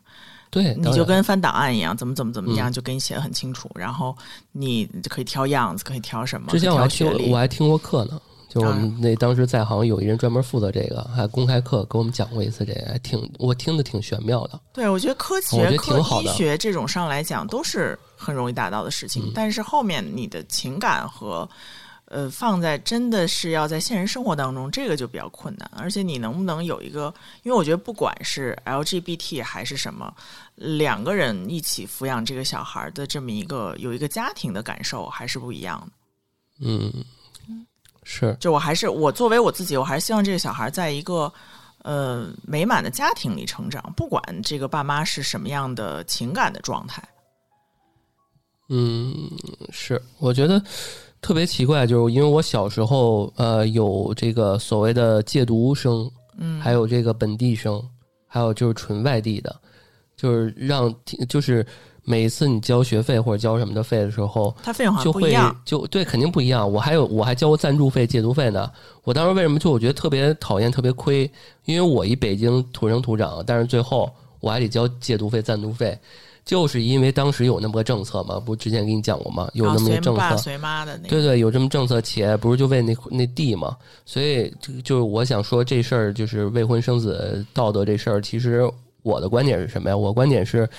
[0.49, 3.67] 对，你就跟翻档案一样，怎么怎么怎么样，嗯就给你写的很清楚。
[3.73, 4.15] 然后
[4.51, 8.21] 你可以挑样子，可以挑什么，之前我还听我还听过课呢，
[8.53, 14.59] 就我啊们那当时在行有一人专门负责这个，还公开课给我们讲过一次这个，还挺我听的挺玄妙的。
[14.73, 21.49] 对，我觉得科我学、觉得科挺好的医学这种上来讲都是很容易达到的事情，嗯但是后面你的情感和
[22.05, 25.67] 呃放在真的是要在现实生活当中，这个就比较困难。
[25.75, 27.11] 而且你能不能有一个，
[27.41, 30.13] 因为我觉得不管是 LGBT 还是什么，
[30.55, 35.91] 两个人一起抚养这个小孩的这么一个有一个家庭的感受还是不一样的。
[36.61, 37.03] 嗯，
[38.15, 41.31] 是，就我还是我作为我自己，我还是希望这个小孩在一个
[41.79, 47.01] 呃美满的家庭里成长，不管这个爸妈是什么样的情感的状态。
[48.69, 49.31] 嗯，
[49.71, 50.61] 是，我觉得
[51.21, 57.81] 特别奇怪，就是因为我小时候呃有这个所谓的借读生，嗯，还有这个本地生，
[58.27, 59.59] 还有就是纯外地的，
[60.15, 60.93] 就是让
[61.27, 61.65] 就是
[62.03, 65.61] 每一次你交学费或者交什么的费的时候，他费用好就会像不一样。
[65.65, 66.69] 就对，肯定不一样。
[66.69, 68.69] 我还有我还交过赞助费、借读费呢。
[69.03, 71.29] 我当时为什么就我觉得特别讨厌、特别亏？
[71.65, 75.97] 因为我一北京土生土长，但是最后我还得交借读费、赞助费。
[76.45, 79.49] 就是因为当时有那么个政策嘛，不之前给你讲过吗？
[79.53, 88.69] 有那么个政随爸策，随妈的那个，对对，有这么政策，且不是就为那那地嘛，所以就就是我想说这事儿，就是未婚生子道德这事儿，其实
[89.03, 89.95] 我的观点是什么呀？
[89.95, 90.69] 我观点是，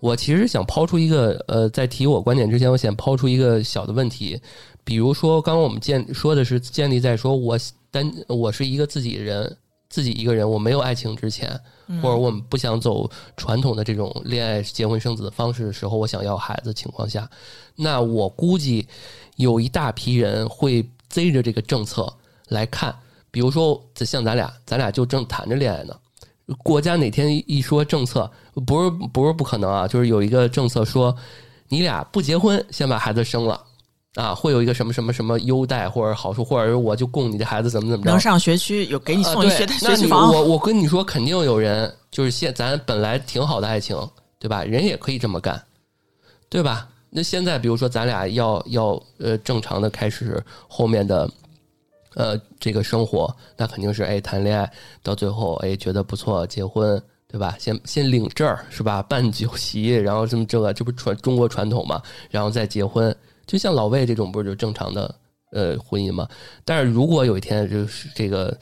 [0.00, 4.40] 我其实想抛出一个呃，在提我观点之前，我想抛出一个小的问题，
[4.82, 7.58] 比如说刚刚我们建说的是建立在说我
[7.90, 9.56] 单我是一个自己人。
[9.92, 17.28] 自己一个人，我没有爱情之前，嗯或者我们不想走传统的这种恋爱、结婚、生子的方式的时候，我想要孩子情况下，
[17.74, 18.86] 那我估计
[19.34, 22.08] 有一大批人会追着这个政策
[22.50, 22.94] 来看。
[23.32, 25.96] 比如说，像咱俩，咱俩就正谈着恋爱呢。
[26.58, 28.30] 国家哪天一说政策，
[28.66, 31.14] 不是不是不可能啊，就是有一个政策说，
[31.68, 33.60] 你俩不结婚，先把孩子生了
[34.14, 38.18] 啊，会有一个什么什么什么优待或者好处，或者我就供你的孩子怎么怎么着能。
[38.18, 43.96] 上学区有给你送学对那你学区房，我我跟你说，肯定有人就是现咱本来挺好的爱情，
[44.38, 44.64] 对吧？
[44.64, 45.62] 人也可以这么干，
[46.48, 46.88] 对吧？
[47.10, 51.28] 那现在比如说咱俩要要呃正常的开始后面的
[52.14, 54.70] 呃这个生活，那肯定是哎谈恋爱
[55.02, 57.02] 到最后哎觉得不错，结婚。
[57.32, 57.54] 对吧？
[57.60, 59.00] 先先领证儿是吧？
[59.08, 62.02] 办酒席，然后这么这个，这不传中国传统嘛？
[62.28, 65.14] 然后再结婚，就像老魏这种，不是就正常的
[65.52, 66.28] 呃婚姻吗？
[66.64, 68.58] 但是如果有一天就是这个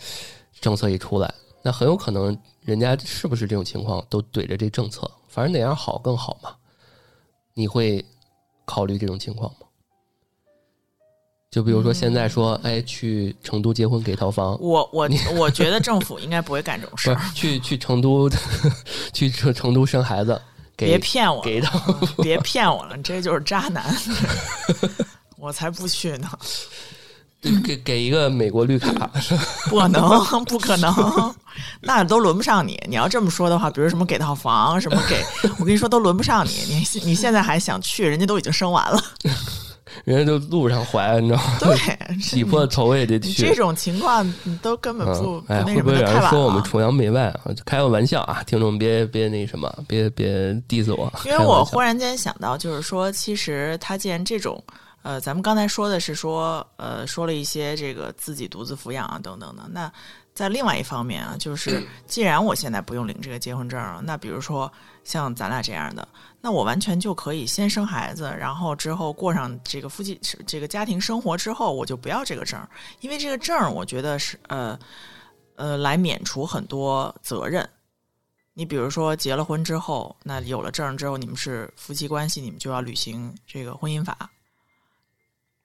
[0.61, 1.33] 政策一出来，
[1.63, 6.55] 那很有可能人家是不是这种情况都怼着这政策，反正哪样好更好嘛？
[7.55, 8.05] 你会
[8.67, 9.51] 考虑这种情况？
[11.51, 18.31] 就比如说现在说，哎，去成都结婚给套房， 我我我觉得政府应该不会干这种事儿，去去成都
[19.15, 20.41] 去成成都生孩子，
[20.77, 21.79] 给别骗我了，给套
[22.23, 23.97] 别骗我了，你这就是渣男，
[25.39, 26.29] 我才不去呢，
[27.65, 29.11] 给给一个美国绿卡，
[29.71, 31.35] 不可能，不可能，
[31.81, 32.79] 那都轮不上你。
[32.87, 35.25] 你要这么说的话，比如什么给套房，什么给，
[35.59, 36.51] 我跟你说都轮不上你。
[36.69, 39.03] 你你现在还想去，人家都已经生完了，
[40.05, 41.59] 人家就路上怀，你知道吗？
[41.61, 43.47] 对， 挤破头也得去。
[43.47, 46.63] 这种情况你都根本不嗯，哎，会不会有人说我们。
[46.69, 47.45] 崇洋媚外啊？
[47.65, 51.11] 开个玩笑啊，听众别别那什么，别别 diss 我。
[51.25, 54.63] 因为我忽然间想到，就是说，其实他既然这种，
[55.03, 59.63] 呃，咱们刚才说的是说，呃，说了一些这个自己独自抚养啊等等的。
[59.71, 59.91] 那
[60.35, 64.71] 在另外一方面啊，就是 既然我现在不用领这个结婚证了，那比如说
[65.05, 66.07] 像咱俩这样的，
[66.41, 72.69] 那我完全就可以先生孩子，然后之后过上这个夫妻这个家庭生活之后，我就不要这个证儿，
[73.01, 74.79] 因为这个证儿我觉得是呃
[75.57, 77.69] 呃来免除很多责任。
[78.55, 84.31] 你比如说结了婚之后，那有了证儿之后，你们是夫妻关系，你们就要履行这个婚姻法，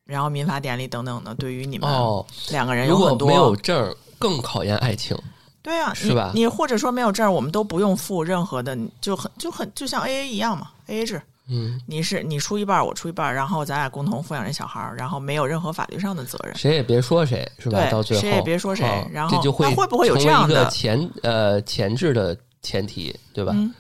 [0.06, 5.18] 然后民法典里等等的，对于你们哦，两个人有很多如果没有证儿，更考验爱情。
[5.64, 6.42] 对啊，是吧你？
[6.42, 16.54] 你或者说没有证儿，我们都不用付任何的，就很就很就像 A A 一样嘛，A A 制，嗯，你是你出一半，我出一半，然后咱俩共同抚养这小孩儿，然后没有任何法律上的责任。
[16.56, 17.90] 谁也别说谁，是吧？
[17.90, 23.54] 到最后谁也别说谁啊然后这就会那会不会有这样的前呃前置的前提，对吧？
[23.56, 23.74] 嗯，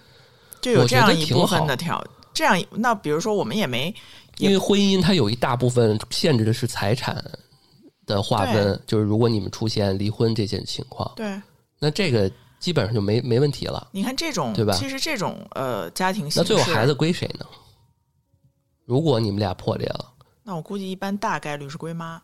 [0.62, 2.02] 就有这样一部分的条，
[2.34, 3.94] 这样那比如说我们也没
[4.38, 7.24] 因为婚姻它有一大部分限制的是财产
[8.06, 11.40] 的划分，就是如果你们出现离婚这些情况，对，
[11.84, 13.90] 那这个基本上就没没问题了。
[13.92, 17.46] 你看这种，对吧其实这种呃家庭形式，那最后孩子归谁呢？
[18.86, 22.22] 如果你们俩破裂了，那我估计一般大概率是归妈。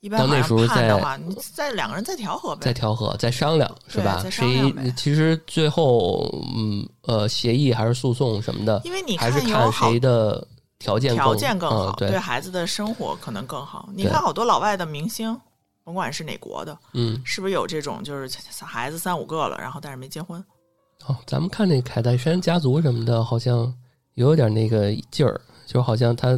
[0.00, 2.60] 一般到那时候再判的话，你再两个人再调和呗。
[2.62, 4.22] 再调和，再商量，是吧？
[4.30, 10.46] 谁其实最后，嗯呃，协议还是诉讼什么的，因为你还是看谁的
[10.78, 13.88] 条件条件更好，嗯、对，孩子的生活可能更好。
[13.94, 15.40] 你看好多老外的明星，
[15.86, 20.44] 甭管是哪国的，嗯，是不是有这种就是孩子三五个了，然后但是没结婚？
[21.06, 23.72] 哦，咱们看那凯戴珊家族什么的，好像
[24.14, 26.36] 有点那个劲儿，就好像他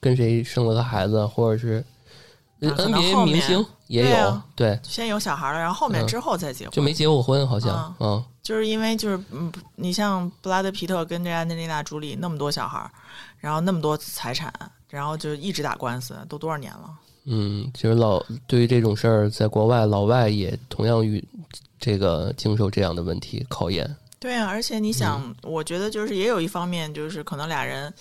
[0.00, 1.82] 跟谁生了个孩子，或者是
[2.60, 12.90] NBA 明星也有，对啊对，先有小孩了，然后后面嗯之后再结婚，就没结过婚，好像啊，嗯，就是因为就是嗯，你像布拉德皮特跟这安吉丽娜朱莉那么多小孩儿，
[13.38, 14.52] 然后那么多财产，
[14.90, 16.94] 然后就一直打官司，都多少年了？
[17.24, 21.22] 嗯，其实老对于这种事儿，在国外老外也同样与
[21.78, 23.88] 这个经受这样的问题考验。
[24.18, 25.34] 对啊，而且你想，嗯。
[25.42, 27.92] 我觉得就是也有一方面，就是可能俩人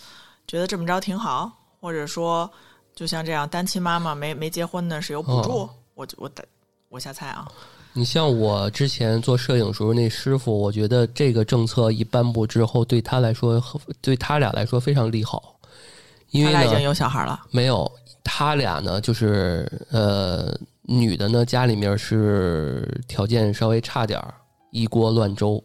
[0.47, 2.49] 觉得这么着挺好，或者说
[2.95, 5.69] 就像这样单亲妈妈没没结婚的是有补助，哦。
[5.95, 6.43] 我我我
[6.89, 7.47] 我瞎猜啊，
[7.93, 13.61] 你像我之前做摄影时候那师傅，我觉得这个政策一颁布之后，对他来说，
[14.01, 15.55] 对他俩来说非常利好，
[16.31, 17.89] 因为他俩已经，有小孩了，没有
[18.31, 24.35] 他俩呢，就是呃，女的呢家里面是条件稍微差点儿，
[24.71, 25.61] 一锅乱粥，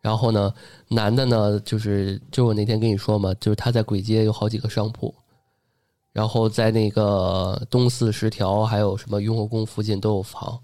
[0.00, 0.52] 然后呢，
[0.88, 5.14] 男的呢，就是就我那天跟你说嘛，就是他在簋街有好几个商铺，
[6.12, 10.58] 然后在那个东四十条还有什么雍和宫附近都有房，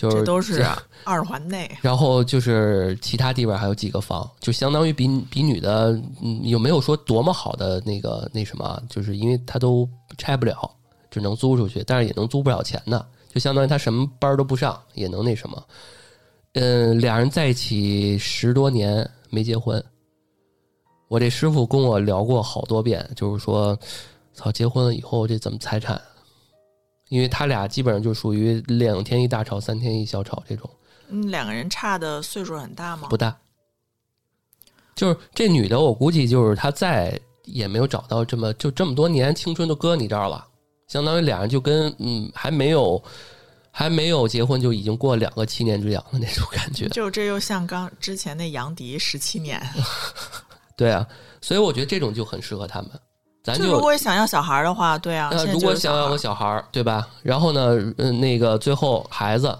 [0.00, 0.64] 就是这都 是
[1.04, 1.70] 二环内。
[1.82, 5.90] 然后就是其他地方还有几个房，就相当于比比女的，
[6.22, 8.82] 嗯，有没有说多么好的那个那什么啊？
[8.88, 10.70] 就是因为他都拆不了，
[11.10, 15.62] 只能租出去，但是也能租不了钱的，就相当于他什么班都不上，也能那什么。
[16.54, 19.82] 嗯，俩人在一起十多年没结婚，
[21.08, 23.78] 我这师傅跟我聊过好多遍，就是说，
[24.34, 26.00] 操，结婚了以后这怎么财产？
[27.10, 30.70] 因为他俩基本上就属于两天一大吵，三天一小吵这种。
[31.08, 33.08] 嗯，两个人差的岁数很大吗？
[33.10, 33.36] 不大。
[34.94, 40.46] 就是这女的，我估计就是她再也没有找到这么就这么多年青春都搁你这儿了，
[40.86, 43.02] 相当于俩人就跟嗯还没有
[43.72, 46.88] 还没有结婚就已经过两个七年之痒的那种感觉。
[46.90, 49.60] 就这又像刚之前那杨迪十七年，
[50.76, 51.04] 对啊，
[51.40, 52.90] 所以我觉得这种就很适合他们。
[53.42, 57.08] 咱就就如果想要小孩的话，对啊，那，如果想要个小孩儿，对吧？
[57.22, 59.56] 然后呢，嗯，那个最后孩子，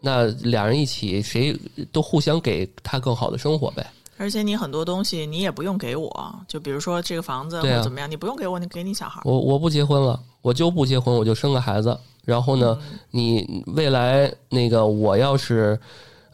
[0.00, 1.56] 那俩人一起，谁
[1.90, 3.84] 都互相给他更好的生活呗。
[4.16, 9.20] 而且你很多东西你也不用给我，就比如说这个房子或者怎么样，你不用给我，你给你小孩。
[9.24, 11.98] 我我不结婚了，我就不结婚，我就生个孩子。
[12.24, 15.78] 然后呢，嗯你未来那个我要是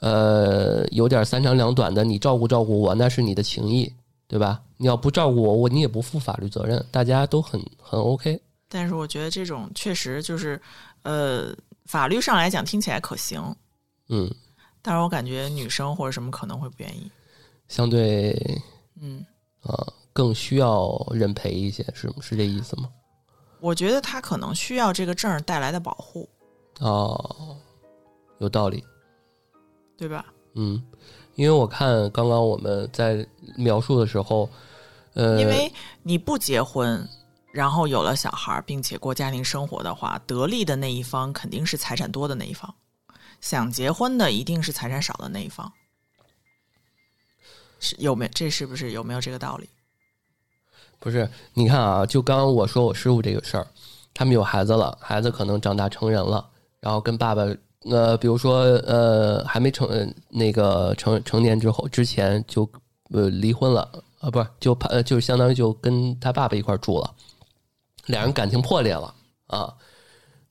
[0.00, 3.90] 呃有点三长两短的，你照顾照顾我，那是你的情谊，
[4.30, 4.62] 对吧？
[4.76, 8.40] 你要不照顾我，我你也不负法律责任，大家都很很 OK。
[8.68, 10.62] 但是我觉得这种确实就是，
[11.02, 11.52] 呃，
[11.86, 13.42] 法律上来讲听起来可行，
[14.08, 14.32] 嗯，
[14.80, 17.10] 但是我感觉女生或者什么可能会不愿意。
[17.66, 18.38] 相对
[19.00, 19.26] 嗯，
[19.62, 22.88] 呃更需要认赔一些，是是这意思吗？
[23.58, 26.28] 我觉得他可能需要这个证儿带来的保护，
[26.78, 27.56] 哦，
[28.38, 28.84] 有道理。
[29.98, 30.24] 对吧？
[30.54, 30.82] 嗯，
[31.34, 33.26] 因为我看刚刚我们在
[33.56, 34.48] 描述的时候，
[35.14, 35.72] 呃，因为
[36.02, 37.08] 你不结婚，
[37.52, 42.74] 然后有了小孩，并且过家庭生活的话，得利的那一方肯定是财产多的那一方，
[43.40, 45.72] 想结婚的一定是财产少的那一方。
[47.78, 49.68] 是有没这是不是有没有这个道理？
[50.98, 53.66] 不是，你看啊，就刚刚我说我师傅这个事儿，
[54.12, 56.46] 他们有孩子了，孩子可能长大成人了，
[56.78, 57.42] 然后跟爸爸，
[57.88, 62.68] 呃，比如说呃，还没成呃那个成成年之后之前就
[63.10, 67.14] 呃离婚了啊，不是就怕呃就是相当于就跟他爸爸一块儿住了，
[68.06, 69.14] 俩人感情破裂了
[69.46, 69.74] 啊，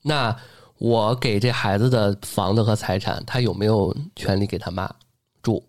[0.02, 0.36] 那
[0.78, 4.92] 我给这孩子的房子和财产，他有没有权利给他妈
[5.40, 5.62] 住？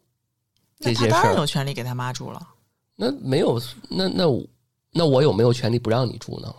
[0.80, 2.48] 这些事儿他当然有权利给他妈住了。
[2.96, 4.44] 那没有，那那我
[4.92, 6.52] 那我有没有权利不让你住呢？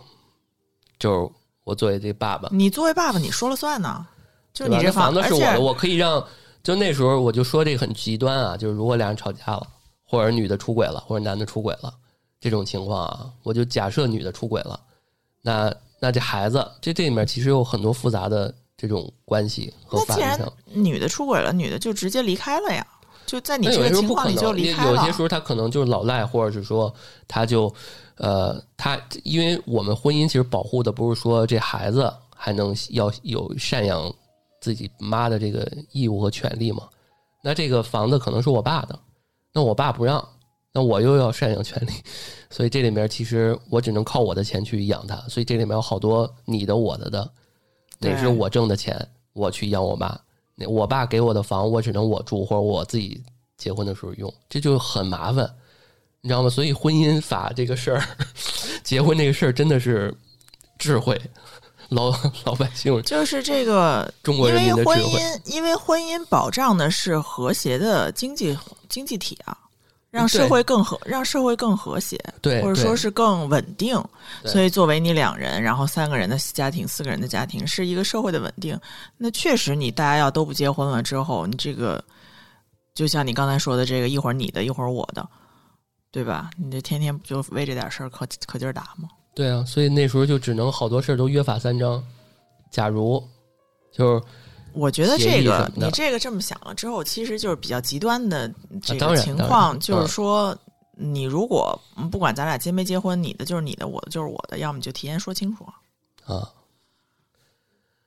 [0.97, 1.29] 就是
[1.65, 4.07] 我作为这爸爸，你作为爸爸，你说了算呢。
[4.53, 6.23] 就你这房子是我的，我可以让。
[6.61, 9.67] 就那时候我就说这个很极端啊，就是如果俩人吵架了，
[10.05, 11.93] 或者女的出轨了，或者男的出轨了，
[12.39, 14.79] 这种情况啊，我就假设女的出轨了，
[15.41, 20.53] 那那这孩子，这这里面其实有很多复杂的这种关系和那既然法律上。
[20.73, 22.87] 女的出轨了，女的就直接离开了呀。
[23.25, 25.21] 就在你这个情况，你就离开了有些时。
[25.21, 26.93] 候他可能就是老赖，或者是说
[27.27, 27.73] 他就
[28.15, 34.13] 呃，他因为我们婚姻其实保护的不是说这孩子还能要有赡养
[34.63, 36.87] 自己妈的这个义务和权利嘛。
[37.41, 38.97] 那这个房子可能是我爸的，
[39.51, 40.25] 那我爸不让，
[40.71, 41.91] 那我又要赡养权利，
[42.49, 47.29] 所以这里面其实我只能靠我的钱去养他，所以这里面有好多你的我的的，
[47.99, 50.17] 哪是我挣的钱我去养我妈，
[50.55, 53.21] 那我爸给我的房我只能我住或者我自己
[53.57, 55.53] 结婚的时候用，这就很麻烦，
[56.21, 56.49] 你知道吗？
[56.49, 58.01] 所以婚姻法这个事儿，
[58.85, 60.15] 结婚这个事儿真的是
[60.77, 61.19] 智慧，
[61.89, 62.11] 老
[62.45, 64.95] 老百姓就是这个，中国因人民的智慧。
[64.95, 68.57] 为婚姻，因为婚姻保障的是和谐的经济
[68.89, 69.57] 经济体啊，
[70.09, 74.01] 让社会更和，让社会更和谐，对，或者说是更稳定。
[74.45, 78.79] 所以，作为你两人，然后三个人的家庭、四个人的家庭，是一个社会的稳定。
[79.17, 82.03] 那确实，你大家要都不结婚了之后，你这个
[82.93, 85.27] 就像你刚才说的，这个一会儿你的，一会儿我的，
[86.11, 86.49] 对吧？
[86.57, 89.09] 你这天天不就为这点事儿可可劲儿打吗？
[89.35, 92.03] 对啊，所以那时候就只能好多事儿都约法三章。
[92.69, 93.23] 假如
[93.91, 94.23] 就是
[94.73, 100.57] 我觉得这个你这个这么想了之后，其实就是比较极端的这个情况，然就是嗯说，
[100.95, 105.63] 你如果嗯不管咱俩结没结婚，你的就是你的，我的就是我的，要么就提前说清楚。
[106.25, 106.49] 啊，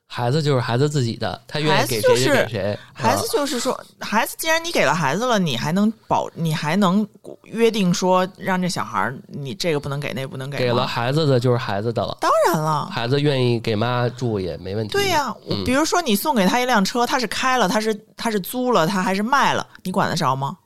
[0.08, 2.78] 孩子就是孩子自己的，他愿意给谁就给谁。
[2.94, 7.06] 孩子啊就是说，孩子既然你给了孩子了，你还能保，你还能
[7.42, 14.92] 约定说让这小孩儿你这个不能给，那个不能给给了孩子的就是孩子的了，当然了，孩子愿意给妈住也没问题。
[14.92, 20.56] 对呀、嗯比如说你送给他一辆车，他是开了，他是他是租了，他还是卖了，你管得着吗？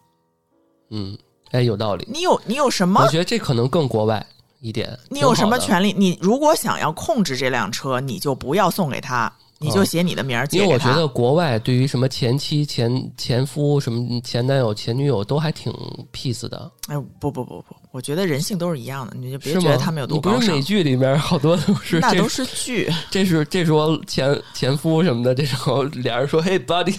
[0.91, 1.16] 嗯，
[1.51, 2.07] 哎，有道理。
[2.12, 4.24] 你有你有什么我觉得这可能更国外
[4.61, 4.98] 一点。
[5.08, 5.58] 你有什么？
[5.58, 5.94] 权利？
[5.96, 10.64] 你如果想要控制这辆车，你就不要送给他，你就写你的名儿借给他。
[10.64, 15.72] 因为我觉得国外对于什么前妻、前前夫、什么前男友、前女友都还挺
[16.12, 19.52] peace 的，哎，不不不不，我觉得人性都是一样的，你就别？
[19.54, 20.62] 觉得他们有多高尚你不是美。
[20.62, 26.96] 剧里面好多都是 那都是剧， 这是这是我前前夫什么的，这时候俩人说嘿 buddy，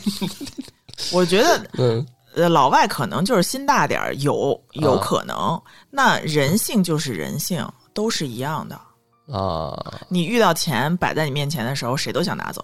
[1.11, 2.05] 我觉得嗯
[2.35, 5.61] 呃，老外可能就是心大点儿，有有啊可能。
[5.89, 8.79] 那人性就是人性，都是一样的。
[9.31, 9.73] 啊
[10.09, 12.63] 你遇到钱摆在你面前的时候，谁都想拿走。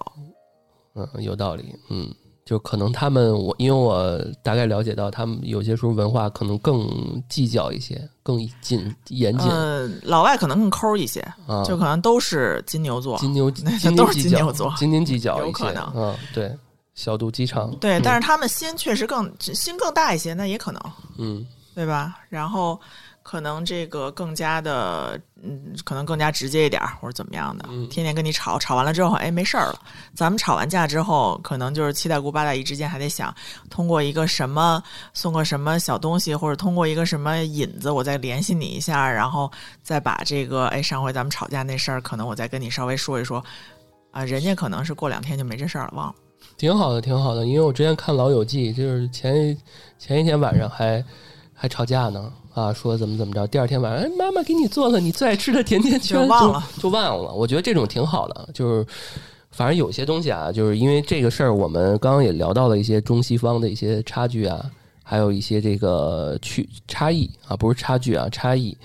[0.95, 2.13] 嗯有道理，嗯。
[2.45, 6.88] 就可能他们我因为我大概了解到他们有些时候文化可能更
[7.28, 11.61] 计较一些，更谨严谨、呃，老外可能更抠一些，啊。
[11.65, 13.18] 就可能都是金牛座。
[13.18, 16.57] 金牛那斤都是金牛座斤斤计较一些，有可能嗯，对，
[16.98, 20.82] 小肚鸡肠，对，嗯但是他们心确实更心更大一些，那也可能，
[21.18, 22.18] 嗯对吧？
[22.28, 22.78] 然后
[23.22, 29.80] 可能这个更加的，嗯，可能更加直接一点儿，或者怎么样的，嗯天天跟你吵，吵完了之后，哎，没事儿了。
[30.16, 33.32] 咱们吵完架之后，可能就是七大姑八大姨之间还得想，
[33.70, 34.82] 通过一个什么
[35.14, 39.52] 送个什么小东西，或者通过一个什么引子，我再联系你一下，然后
[39.84, 43.43] 再把这个，哎，上回咱们吵架那事儿，可能我再跟你稍微说一说。
[44.10, 46.16] 啊，人家可能是过两天就没这事儿了，忘了。
[46.58, 47.45] 挺好的，挺好的。
[47.45, 49.58] 因为我之前看《老友记》，就是前一
[49.99, 51.03] 前一天晚上还
[51.53, 53.45] 还吵架呢，啊，说怎么怎么着。
[53.47, 57.32] 第二天晚上，哎，妈妈给你做了你最爱吃的甜甜圈，就忘了就，就忘了。
[57.34, 58.86] 我觉得这种挺好的，就是
[59.51, 64.70] 反正有些东西啊，就是因为这个事儿，我们刚刚也聊到了一些中西方的一些差距啊，
[65.03, 68.76] 还有一些这个区差异啊，不是差距啊，差异。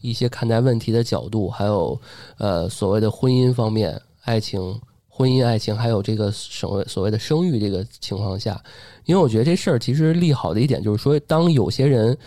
[0.00, 1.98] 一些看待问题的角度，还有
[2.36, 4.78] 呃所谓的婚姻方面、爱情、
[5.16, 8.60] 婚姻、爱情，还有这个所谓所谓的生育这个情况下，
[9.04, 12.18] 因为我觉得这事儿其实利好的一点就是说，当有些人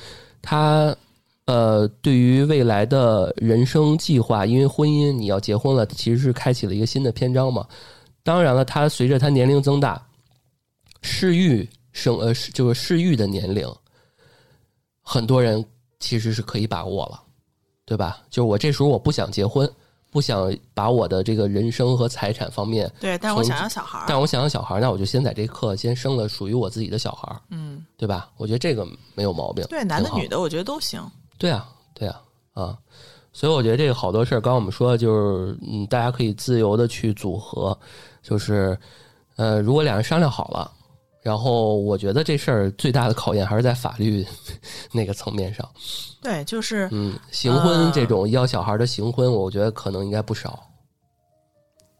[0.41, 0.95] 他
[1.45, 7.67] 呃对于未来的人生计划，因为婚姻你要结婚了，其实是开启了一个新的篇章嘛。
[8.23, 10.01] 当然了，他随着他年龄增大，
[11.01, 13.67] 适育生呃就是适育的年龄，
[15.01, 15.65] 很多人
[15.99, 17.23] 其实是可以把握了。
[17.85, 18.21] 对吧？
[18.29, 19.65] 就是我这时候我不想结婚，
[20.09, 24.05] 不想把我的这个人生和财产方面，对，但我想要小孩儿。
[24.07, 28.29] 但我想要小孩儿，那我就先在这刻先生了属于我自己的小孩儿，嗯，对吧？
[28.37, 29.65] 我觉得这个没有毛病。
[29.69, 31.01] 对，男的女的，我觉得都行。
[31.37, 32.21] 对啊，对啊，
[32.53, 32.77] 啊，
[33.33, 37.77] 所以我觉得这个好多事儿，刚刚我们说的就是，嗯，大家可以自由的去组合，
[38.23, 38.77] 就是，
[39.35, 40.71] 呃，如果两人商量好了，
[41.27, 44.25] 然后我觉得这事儿最大的考验还是在法律
[44.93, 45.69] 那个层面上，
[46.21, 50.57] 对，就是嗯，行婚啊这种要小孩的行婚，我觉得可能应该不少。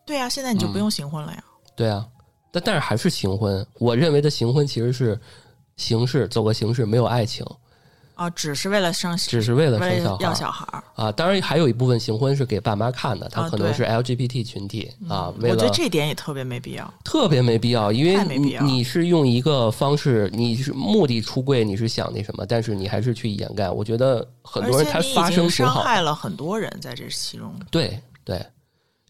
[0.05, 1.43] 对呀、现在你就不嗯用行婚了呀。
[1.75, 2.07] 对啊，
[2.53, 3.67] 但但是还是行婚。
[3.80, 5.19] 我认为的行婚其实是
[5.75, 7.45] 形式，走个形式，没有爱情，
[8.18, 10.84] 啊，只是为了生，只是为了生小孩要小孩儿。
[10.95, 11.11] 啊。
[11.11, 16.93] 当然，还有一部分行婚是给爸妈看的，他可能是 LGBT 群体啊，我觉得这点也特别没必要。
[17.05, 23.70] 特别没必要，因为你你是用一个方式，你是目的出柜，你是想那什么，但是你还是去掩盖。
[23.70, 27.53] 我觉得很多人他发生伤害了很多人在这其中。
[27.70, 28.43] 对对，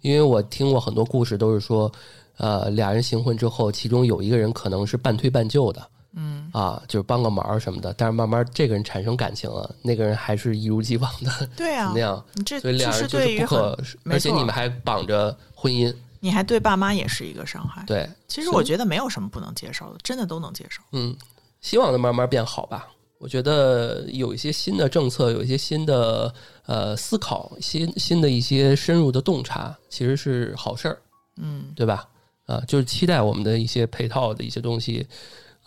[0.01, 1.91] 因为我听过很多故事，都是说，
[2.37, 5.89] 呃，俩人行婚之后，其中有一个人可能是半推半就的，
[6.19, 17.83] 嗯，啊，就是帮个忙什么的，但是慢慢这个人产生感情了，那个人还是一如既往的对啊那，样，你这所以这是俩人就是不可，而且你们还绑着婚姻，你还对爸妈也是一个伤害。
[17.85, 20.81] 对，其实我觉得没有什么不能接受的，真的都能接受。
[20.93, 21.15] 嗯，
[21.61, 22.87] 希望能慢慢变好吧。
[23.19, 26.33] 我觉得有一些新的政策，有一些新的
[26.65, 30.97] 呃思考，新新的一些深入的洞察，其实是好事儿，
[31.37, 32.07] 嗯，对吧？
[32.45, 35.05] 啊，就是期待我们的一些配套的一些东西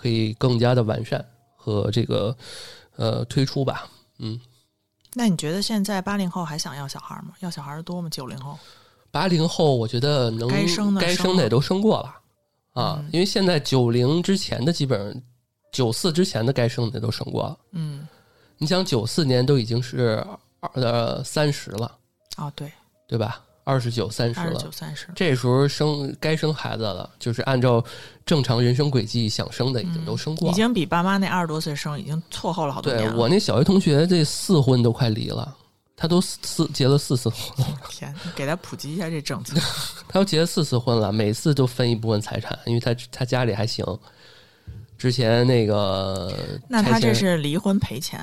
[0.00, 1.22] 可以更加的完善
[1.54, 2.34] 和这个
[2.96, 3.86] 呃推出吧。
[4.18, 4.40] 嗯，
[5.12, 7.34] 那你觉得现在八零后还想要小孩吗？
[7.40, 8.08] 要小孩的多吗？
[8.08, 8.58] 九零后？
[9.10, 12.14] 八零后我觉得能该生的该生的也都生过了
[12.72, 15.22] 啊，嗯因为现在九零之前的基本上
[15.72, 17.58] 九四之前的该生的都生过了。
[17.72, 18.06] 嗯，
[18.56, 20.24] 你想九四年都已经是
[20.60, 21.98] 二呃三十了，
[22.36, 22.72] 哦，对，
[23.06, 23.42] 对吧？
[23.70, 25.06] 二十九、三十了二十九、，三十。
[25.14, 27.82] 这时候生该生孩子了，就是按照
[28.26, 30.52] 正常人生轨迹想生的已经都生过了。
[30.52, 33.12] 嗯已经比爸妈那二十多岁生已经错后了好多年了。
[33.12, 35.56] 对我那小学同学，这四婚都快离了，
[35.96, 39.54] 他都四结了四次婚，天，你给他普及一下这政策。
[40.08, 43.84] 他都结了四次婚了，每次都分一部分财产，因为他他家里还行。
[44.98, 46.36] 之前那个
[46.68, 48.20] 那他这是离婚赔钱，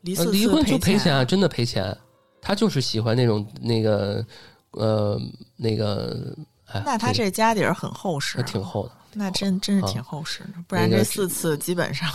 [0.00, 1.96] 离离婚就赔赔钱啊，真的赔钱。
[2.42, 4.24] 他就是喜欢那种那个
[4.72, 5.20] 呃
[5.56, 6.34] 那个，
[6.66, 12.08] 哎，那他这家底儿很厚实啊，还挺厚的，那真真是挺厚实的，不然这四次基本上，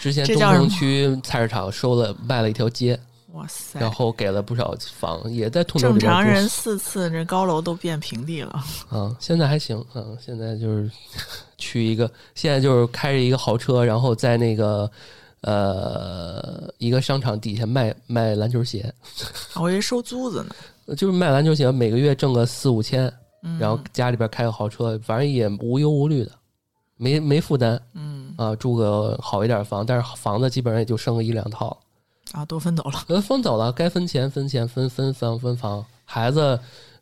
[0.00, 2.98] 之前东城区菜市场收了卖了一条街，
[3.32, 3.78] 哇塞！
[3.78, 8.64] 然后给了不少房，也在通州正常人四次，这高楼都变平地了。
[8.88, 10.90] 啊，现在还行啊，现在就是
[11.58, 14.90] 去一个，现在就是开着一个豪车，然后在那个
[15.42, 18.92] 呃一个商场底下卖卖篮球鞋，
[19.54, 20.54] 我以为收租子呢，
[20.94, 23.12] 就是卖篮球鞋，每个月挣个四五千，
[23.42, 26.32] 嗯然后家里边开个豪车，反正也无忧无虑的，
[26.96, 31.76] 没没负担嗯啊，住个好一点的房，但是房子基本上也就剩个一两套，
[32.32, 33.04] 啊，都分走了。
[33.08, 36.58] 呃，分走了，该分钱分钱分分房分房，孩子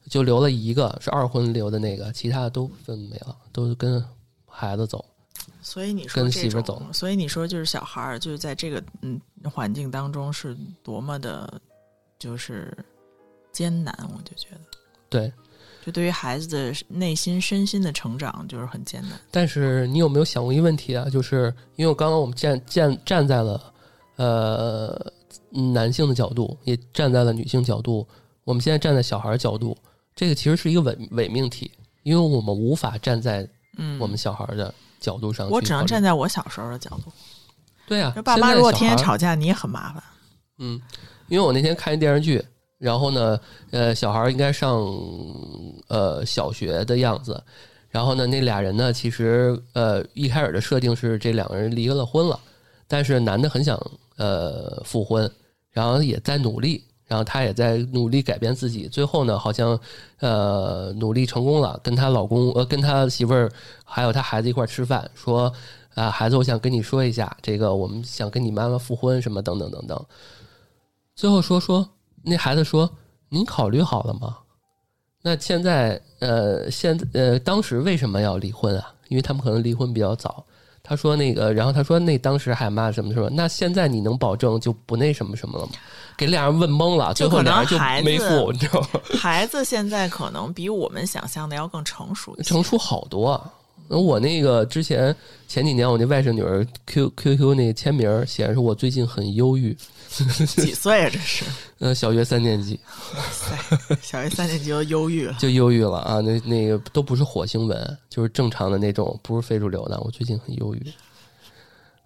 [0.08, 4.02] 就留了一个是二婚留的那个，其他的都分没了，都跟
[4.46, 5.04] 孩子走。
[5.60, 11.60] 所以你说跟媳妇儿走所以你说就是小孩儿，就是在这个嗯环境当中是多么的，
[12.18, 12.76] 就是
[13.54, 14.60] 艰难，我就觉得，
[15.08, 15.32] 对，
[15.86, 19.12] 就对于孩子的内心身心的成长就是很艰难。
[19.30, 21.08] 但是你有没有想过一个问题啊？
[21.08, 23.72] 就是因为我刚刚我们站站站在了
[24.16, 25.12] 呃
[25.72, 28.06] 男性的角度，也站在了女性角度，
[28.42, 29.76] 我们现在站在小孩角度，
[30.14, 31.70] 这个其实是一个伪伪命题，
[32.02, 33.48] 因为我们无法站在
[33.78, 37.12] 嗯，我们小孩的角度上去我只能站在我小时候的角度。
[37.86, 40.02] 对啊，爸妈如果天天吵架，你也很麻烦。
[40.58, 40.80] 嗯，
[41.28, 42.42] 因为我那天看一电视剧，
[42.78, 44.84] 然后呢，呃，小孩应该上
[45.88, 47.42] 呃小学的样子，
[47.88, 52.38] 然后呢，那俩人呢，其实呃一开始的设定是这两个人离了婚了，
[52.86, 53.80] 但是男的很想
[54.16, 55.30] 呃复婚，
[55.70, 59.78] 然后也在努力，然后他也在努力改变自己，最后呢，好像
[60.18, 63.50] 呃努力成功了，跟她老公呃跟他媳妇儿
[63.84, 65.52] 还有他孩子一块儿吃饭，说
[65.94, 70.04] 啊孩子，我想跟你说一下，这个我们想跟你妈妈复婚什么等等等等。
[71.14, 71.88] 最后说说
[72.24, 72.90] 那孩子说
[73.28, 74.36] ：“您考虑好了吗？”
[75.22, 78.92] 那现在呃，现呃，当时为什么要离婚啊？
[79.08, 80.44] 因为他们可能离婚比较早。
[80.82, 85.72] 他说那个，然后他说那当时海妈什么什么，那现在你能保证就不那什么什么了吗？
[86.14, 89.00] 给俩人问懵了，最后俩人就没付，你知道吗？
[89.18, 92.36] 孩子现在可能比我们想象的要更成熟。
[92.42, 93.50] 成熟好多啊。
[93.88, 95.14] 那我那个之前
[95.46, 99.76] 前几年我那外甥女儿 Q Q Q 那个签名显示我最近很忧郁，
[100.56, 101.10] 几岁啊？
[101.12, 101.44] 这是，
[101.80, 102.78] 呃，小学三年级
[103.14, 105.36] 哇塞，小学三年级就忧郁了。
[105.38, 106.20] 就忧郁了啊。
[106.20, 110.00] 那那个都不是火星文，就是正常的那种，不是非主流的。
[110.00, 110.92] 我最近很忧郁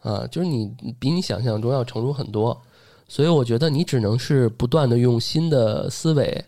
[0.03, 0.69] 啊，就是你
[0.99, 2.61] 比你想象中要成熟很多，
[3.07, 6.45] 所以我觉得你只能是不断的用新的思维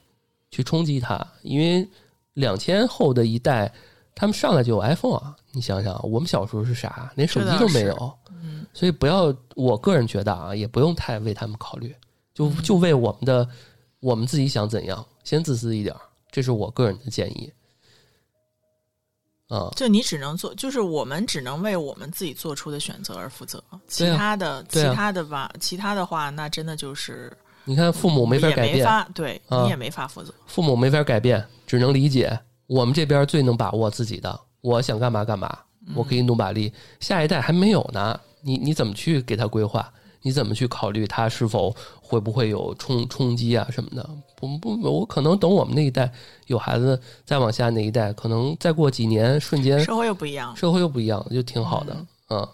[0.51, 1.87] 去冲击它，因为
[2.35, 3.73] 两千后的一代，
[4.21, 5.35] 他们上来就有 iPhone 啊。
[5.51, 7.11] 你想想，我们小时候是啥？
[7.17, 8.13] 连手机都没有。
[8.43, 11.97] 嗯，所以不要，我个人觉得啊，也不用太为他们考虑，
[12.35, 13.49] 就就为我们的
[13.99, 15.97] 我们自己想怎样，先自私一点，
[16.31, 17.51] 这是我个人的建议。
[19.49, 30.33] 啊，就你只能做，就是我们只能为我们自己做出的选择而负责，其他的、其他的吧，其他的话，那真的就是你看父母没法改变，对、啊你也没法负责。
[30.47, 32.39] 父母没法改变，只能理解。
[32.71, 35.59] 我们这边最能把握自己的，我想干嘛干嘛，
[35.93, 36.73] 我可以努把力。
[37.01, 39.93] 下一代还没有呢，你你怎么去给他规划？
[40.23, 44.09] 你怎么去考虑他是否会不会有冲冲击啊什么的？
[44.37, 46.13] 不不，我可能等我们那一代
[46.47, 52.07] 有孩子，再往下那一代，可能再过几年，瞬间社会又不一样，社会又不一样，就挺好的。
[52.29, 52.49] 嗯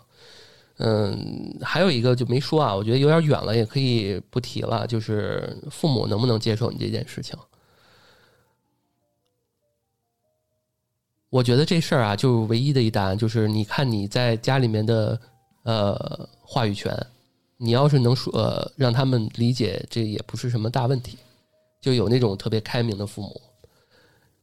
[0.78, 7.36] 嗯，还有一个就没说啊，我觉得有点远了，也可以不提了，就是父母能不能接受你这件事情？
[11.30, 15.18] 我觉得这事儿啊，就唯一的一答案就是，你看你在家里面的
[15.64, 16.94] 呃话语权，
[17.56, 21.18] 你要是能说、呃、让他们理解，这也不是什么大问题。
[21.80, 23.40] 就有那种特别开明的父母，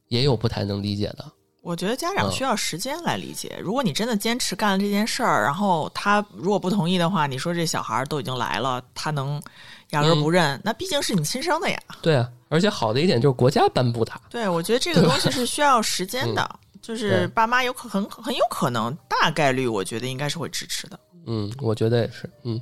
[0.08, 1.24] 也有不太能理解的。
[1.62, 3.58] 我觉得家长嗯需要时间来理解。
[3.62, 9.42] 如果你真的坚持干了这件事儿，然后他如果不同意的话，你说这小孩儿都已经来了，他能
[9.90, 10.60] 压根儿不认？
[10.62, 11.78] 那毕竟是你亲生的呀。
[12.02, 14.20] 对啊，而且好的一点就是国家颁布它。
[14.28, 21.00] 对，我觉得这个东西是需要时间的，就是爸妈有可很很有可能，大概率我觉得应该是会支持的。
[21.26, 22.60] 嗯，我觉得也是，嗯，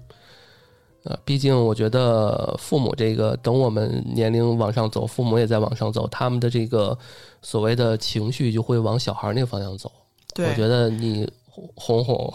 [1.03, 6.97] 呃，毕竟我觉得父母这个，等我们年龄往上走，父母也在往上走，他们的这个
[7.43, 9.91] 所谓的情绪就会往小孩那个方向走。
[10.33, 11.29] 对，我觉得你
[11.75, 12.33] 哄哄，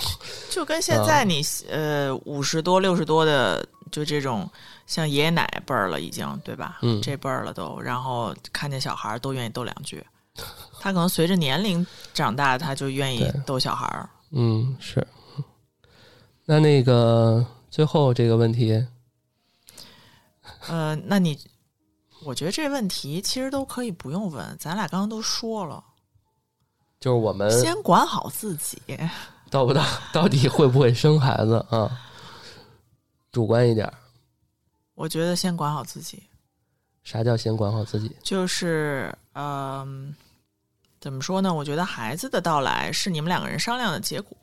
[0.51, 4.49] 就跟现在你、呃五十多六十多的，就这种
[4.85, 6.79] 像爷爷奶奶辈儿了，已经对吧？
[6.81, 10.05] 嗯这辈儿了都，然后看见小孩儿都愿意逗两句。
[10.79, 14.09] 他可能随着年龄长大，他就愿意逗小孩儿。
[14.31, 15.05] 嗯，是。
[16.45, 18.85] 那那个最后这个问题，
[20.67, 21.37] 呃，那你，
[22.23, 25.83] 我觉得这问题其实都可以不用问，咱俩刚刚都说了。
[26.99, 28.81] 就是我们先管好自己。
[29.51, 31.89] 到不到到底会不会生孩子啊？
[33.31, 33.93] 主观一点儿，
[34.95, 36.23] 我觉得先管好自己，
[37.03, 38.13] 啥叫先管好自己？
[38.23, 40.13] 就是嗯、
[41.07, 41.53] 怎么说呢？
[41.53, 44.37] 我觉得孩子的到来是你们两个人商量的结果，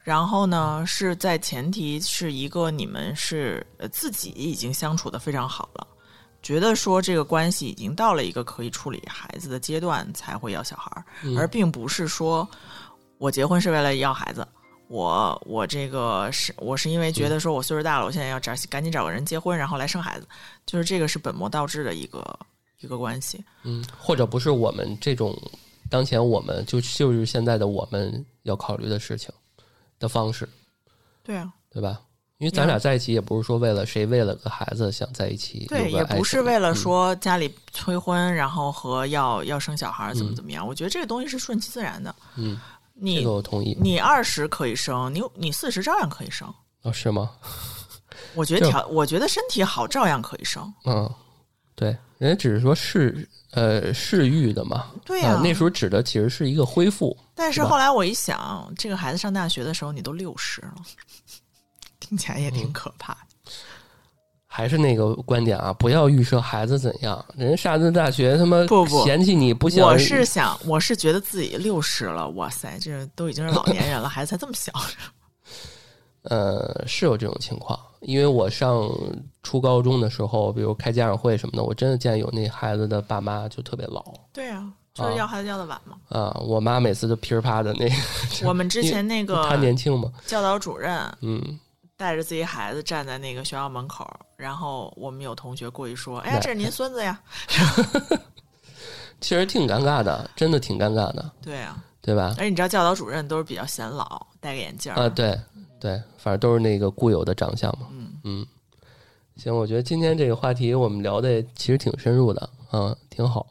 [0.00, 5.86] 然后呢，是在前提是一个你们是呃自己已经相处的非常好了，
[6.42, 12.48] 觉得说这个关系已经到了一个可以处理孩子的阶段，才会要小孩儿，嗯而并不是说
[13.18, 14.44] 我结婚是为了要孩子。
[14.88, 20.26] 我我这个是我是因为觉得说我岁数大了，我现在要找赶紧找个人结婚，然后来生孩子，
[20.66, 22.38] 就是这个是本末倒置的一个
[22.78, 23.44] 一个关系。
[23.64, 25.36] 嗯，或者不是我们这种
[25.88, 29.30] 当前我们就就是现在的我们要考虑的事情
[29.98, 30.48] 的方式，
[31.22, 32.00] 对啊，对吧？
[32.38, 40.66] 因为咱俩在一起也不是说为了谁为了个孩子想在一起，对，也不是为了说家里催婚，然后和要要生小孩怎么嗯怎么样。
[40.66, 42.14] 我觉得这个东西是顺其自然的。
[42.34, 42.60] 嗯，嗯，
[42.92, 43.74] 你这个我同意。
[43.80, 46.46] 你二十可以生，你你四十照样可以生。
[46.82, 47.30] 哦，是吗？
[48.34, 50.70] 我觉得条，我觉得身体好照样可以生。
[50.84, 51.10] 嗯，
[51.74, 60.74] 对，人家只是说是呃是育的嘛，对呀、啊，那时候指的其实是一个恢复，但是后来我一想，这个孩子上大学的时候你都六十了，
[62.00, 63.18] 听起来也嗯挺可怕的。
[64.48, 74.72] 还是那个观点啊，不要预设孩子怎样，人家上大学他妈不不嫌弃你不想，我是想，我是觉得自己六十了，哇塞，这都已经是老年人了，孩子才这么小。
[76.28, 78.88] 呃是有这种情况，因为我上
[79.42, 84.02] 初高中的时候，比如开家长会什么的，我真的见有那孩子的爸妈就特别老
[84.32, 85.96] 对啊，就是啊要孩子要的晚嘛。
[86.08, 87.88] 啊，我妈每次都噼里啪的那，
[88.46, 91.58] 我们之前那个他年轻嘛，教导主任嗯，
[91.96, 97.20] 带着自己孩子站在那个学校门口，然后我们有同学过去说：“哎呀，这是您孙子呀
[99.20, 102.34] 其实挺尴尬的，真的挺尴尬的，！”对啊，对吧？
[102.38, 105.38] 而且你知道教导主任都是比较显老，戴个眼镜啊，对
[105.80, 107.86] 对，反正都是那个固有的长相嘛。
[108.26, 108.46] 嗯嗯，
[109.36, 113.46] 行，我觉得今天这个话题我们聊的其实挺深入的，啊，挺好。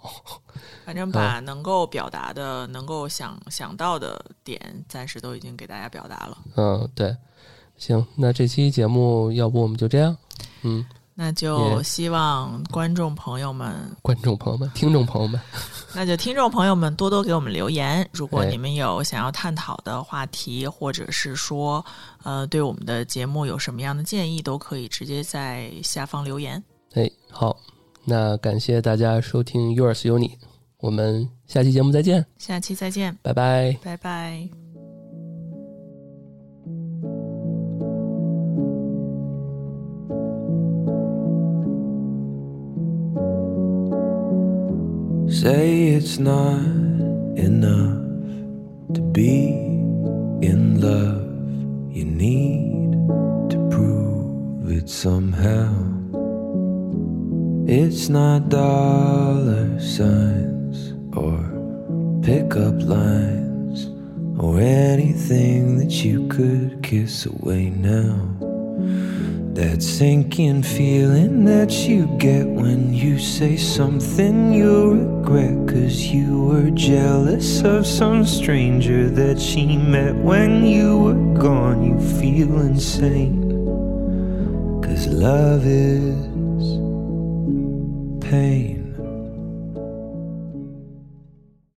[0.85, 6.37] 反正把能够表达的、能够想想到的点，暂时都已经给大家表达了。
[6.55, 7.15] 嗯，对，
[7.77, 10.15] 行，那这期节目要不我们就这样。
[10.63, 10.85] 嗯，
[11.17, 15.39] 那就希望观众朋友们，观众朋友们、听众朋友们，
[15.95, 18.05] 那就听众朋友们多多给我们留言。
[18.11, 21.83] 如果哎你们有想要探讨的话题，或者是说，
[22.23, 26.61] 呃，对我们的节目有什么样的建议，都可以直接在下方留言。
[26.95, 27.55] 哎，好，
[28.03, 30.37] 那感谢大家收听 Yours 有你，
[30.79, 33.77] 我们下期节目再见，下期再见，拜拜。
[33.81, 34.64] 拜拜。
[45.27, 46.61] Say it's not
[47.35, 47.97] enough
[48.93, 49.47] to be
[50.45, 51.25] in love.
[51.91, 52.91] You need
[53.49, 55.73] to prove it somehow.
[57.67, 61.39] It's not dollar signs or
[62.21, 63.89] pickup lines
[64.39, 68.44] or anything that you could kiss away now.
[69.55, 75.69] That sinking feeling that you get when you say something you regret.
[75.69, 81.85] Cause you were jealous of some stranger that she met when you were gone.
[81.85, 83.49] You feel insane.
[84.83, 86.15] Cause love is
[88.29, 88.74] pain.